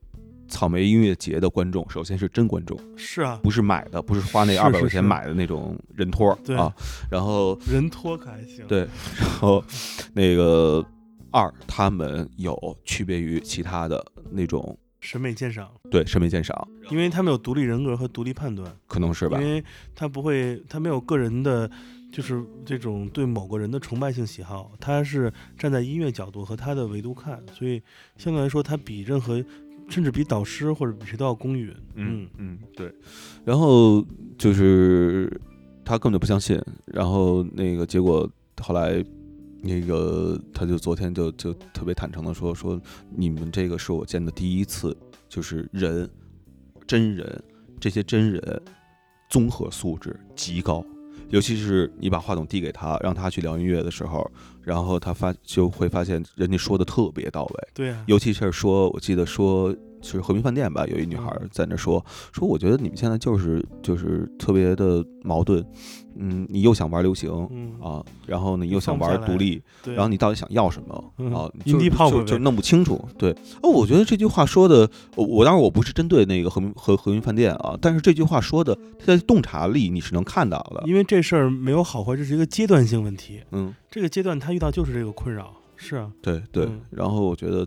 [0.49, 6.70] 草莓音乐节的观众首先是真观众，是啊，不是买的，不是花那是二百块钱买的那种人托啊。
[7.11, 8.66] 然后人托可还行。
[8.66, 8.81] 对，
[9.18, 9.64] 然后
[10.12, 10.85] 那个
[11.31, 18.71] 二，他们有区别于其他的那种审美鉴赏，对审美鉴赏，因为他们有独立人格和独立判断。
[18.87, 19.47] 可能是吧因？
[19.47, 21.69] 为他不会，他没有个人的，
[22.13, 27.83] 就是这种对某个人的崇拜性喜好，他是站在音乐角度和他的维度看，所以
[28.17, 29.43] 相对来说，他比任何，
[29.89, 31.75] 甚至比导师或者比谁都要公允。
[31.95, 32.93] 嗯，嗯，对。
[33.45, 34.05] 然后
[34.37, 35.31] 就是
[35.85, 38.31] 他根本就不相信，然后那个结果
[38.61, 39.03] 后来。
[39.63, 42.81] 那个，他就昨天就就特别坦诚的说说，
[43.15, 44.97] 你们这个是我见的第一次，
[45.29, 46.09] 就是人，
[46.87, 47.43] 真人，
[47.79, 48.63] 这些真人
[49.29, 50.85] 综合素质极高，
[51.29, 54.31] 尤其是你把话筒递给他，让他去聊音乐的时候，
[54.63, 65.65] 然后他发就会发现人家说的特别到位，对啊，尤其是说，我记得说是和平饭店吧，有一女孩嗯在那说说，我觉得你们现在就是就是特别的矛盾，
[66.17, 71.51] 嗯，你又想玩流行嗯啊，然后呢又想玩独立，然后你到底想要什么嗯啊？
[71.65, 73.03] 就就就弄不清楚。
[73.19, 73.31] 对，
[73.63, 80.83] 哦，我觉得这句话说的，我我当然我不是针对那个和平和和平饭店啊，但是这句话说的，它的洞察力你是能看到的。
[80.87, 83.41] 因为这事儿没有好坏，这是一个阶段性问题。
[83.53, 86.81] 嗯，这个阶段他遇到就是这个困扰，是啊，对对嗯。
[86.91, 87.67] 然后我觉得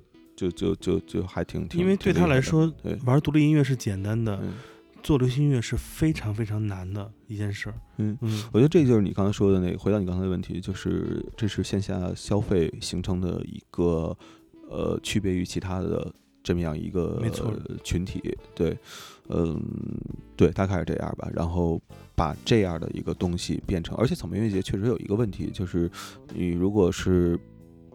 [0.50, 4.54] 就就就就还挺挺，因为对他来说对，玩独立音乐是简单的，嗯
[5.02, 7.76] 做流行音乐是非常非常难的一件事儿。
[7.98, 8.18] 嗯。
[8.22, 14.18] 嗯，我觉得这就是你刚才说的那个，回到你刚才的问题，就是这是线下消费形成的一个
[14.70, 16.10] 呃区别于其他的
[16.42, 18.22] 这么样一个没错群体，
[18.56, 18.78] 对，
[19.28, 19.62] 嗯，
[20.38, 21.30] 对，大概是这样吧。
[21.34, 21.82] 然后
[22.16, 25.92] 把这样的一个东西变成，而且草莓音乐节确实有一个问题，就是
[26.34, 27.38] 你如果是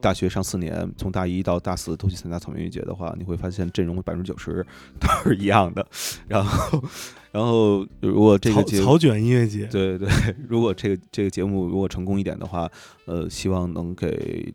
[0.01, 4.65] 大学上四年，从大一到大四都去参加草莓音乐节的话，你会发现阵容百分之九十
[5.01, 5.87] 都是一样的。
[6.27, 6.83] 然后，
[7.33, 10.09] 然后如果这个草节草卷音乐节，对对，
[10.49, 12.71] 如果这个这个节目如果成功一点的话，
[13.07, 14.55] 呃，希望能给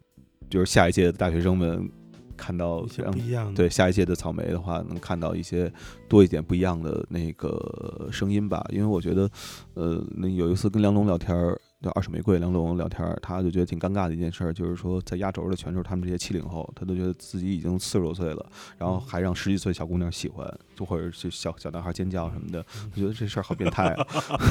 [0.49, 1.89] 就是下一届的大学生们
[2.37, 3.53] 看到一些不一样的。
[3.53, 5.71] 对下一届的草莓的话，能看到一些
[6.07, 8.65] 多一点不一样的那个声音吧。
[8.69, 9.29] 因为我觉得，
[9.73, 18.45] 呃，那有一次跟梁龙聊天儿，就二手玫瑰梁龙聊天，他就觉得挺尴尬的一件事儿，就是说在压轴的全都是他们这些七零后，他都觉得自己已经四十多岁了，
[18.77, 24.07] 然后还让十几岁小姑娘喜欢，就或者是小小男孩尖叫什么的，我觉得这事儿好变态啊。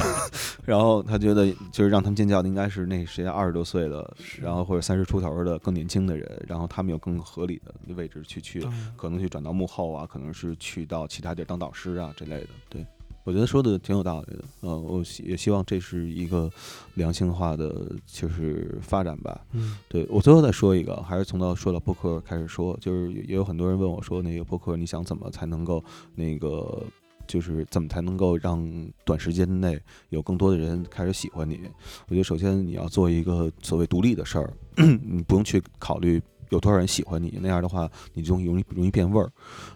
[0.65, 8.65] 然后他觉得就是让他们尖叫的应该是那谁二十多岁的，然后或者三十出头的更年轻的人，然后他们有更合理的位置去去
[8.95, 12.47] 可能去转到幕后啊，可能是去到其他地儿当导师啊之类的。
[12.69, 12.85] 对，
[13.23, 14.43] 我觉得说的挺有道理的。
[14.61, 16.51] 嗯、我希也希望这是一个
[16.95, 19.45] 良性化的就是发展吧。
[19.53, 25.83] 嗯，对我最后再说一个，还是从到说到播客开始说，就是也也有很多人问我说，那个播客你想怎么才能够
[26.15, 26.83] 那个
[27.25, 28.61] 就是怎么才能够让
[29.05, 31.61] 短时间内有更多的人开始喜欢你？
[32.09, 39.31] 我觉得首先你要做一个所谓独立的事儿， 你不用去考虑有多少人喜欢你，那样的话你就容易容易变味儿。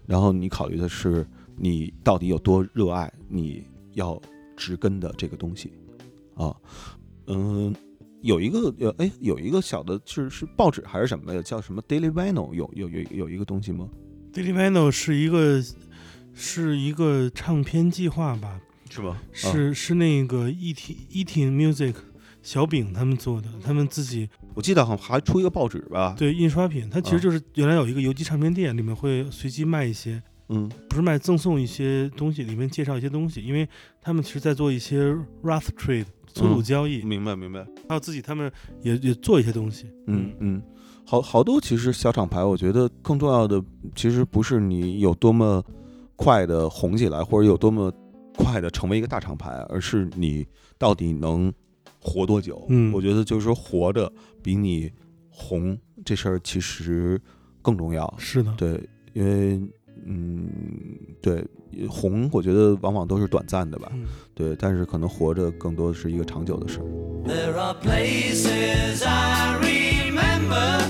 [0.06, 1.26] 然后你考虑的是
[1.58, 4.22] 你到底有多热爱你要
[4.56, 5.74] 植根的这个东西
[6.36, 6.56] 啊，
[7.26, 7.76] 嗯。
[8.24, 11.42] 有一个有哎，有一个小的是是报纸还是什么的？
[11.42, 12.52] 叫什么 Daily Vinyl？
[12.52, 13.88] 有有有有一个东西吗
[14.34, 15.64] ？Daily Vinyl 是一个
[16.34, 18.60] 是一个唱片计划吧？
[18.90, 19.22] 是吗？
[19.32, 21.94] 是、是那个 Eating Eating Music
[22.42, 30.70] 小饼他们做的，他们自己我记得好像还出一个报纸吧？，对印刷品，它其实就是原来有一个邮寄唱片店，里面会随机卖一些，嗯。
[30.90, 33.68] 不是卖赠送一些东西，里面介绍一些东西，因为
[34.02, 37.66] 他们其实在做一些 Rough Trade 粗鲁交易，明白明白。
[37.88, 40.62] 还有自己他们也也做一些东西，嗯嗯，
[41.06, 43.64] 好好多其实小厂牌，我觉得更重要的
[43.96, 45.64] 其实不是你有多么
[46.16, 47.92] 快的红起来，或者有多么
[48.36, 50.46] 快的成为一个大厂牌，而是你
[50.78, 51.52] 到底能
[52.00, 52.66] 活多久。
[52.70, 52.92] 嗯。
[52.94, 54.12] 我觉得就是说活着
[54.44, 54.92] 比你
[55.30, 57.20] 红这事儿其实
[57.62, 58.14] 更重要。
[58.18, 59.60] 是的，对，因为
[60.06, 60.48] 嗯，
[61.22, 61.44] 对
[61.90, 63.92] 红，我觉得往往都是短暂的吧。
[63.94, 66.86] 嗯对，但是可能活着更多的是一个长久的事儿。
[67.26, 70.82] There are places I remember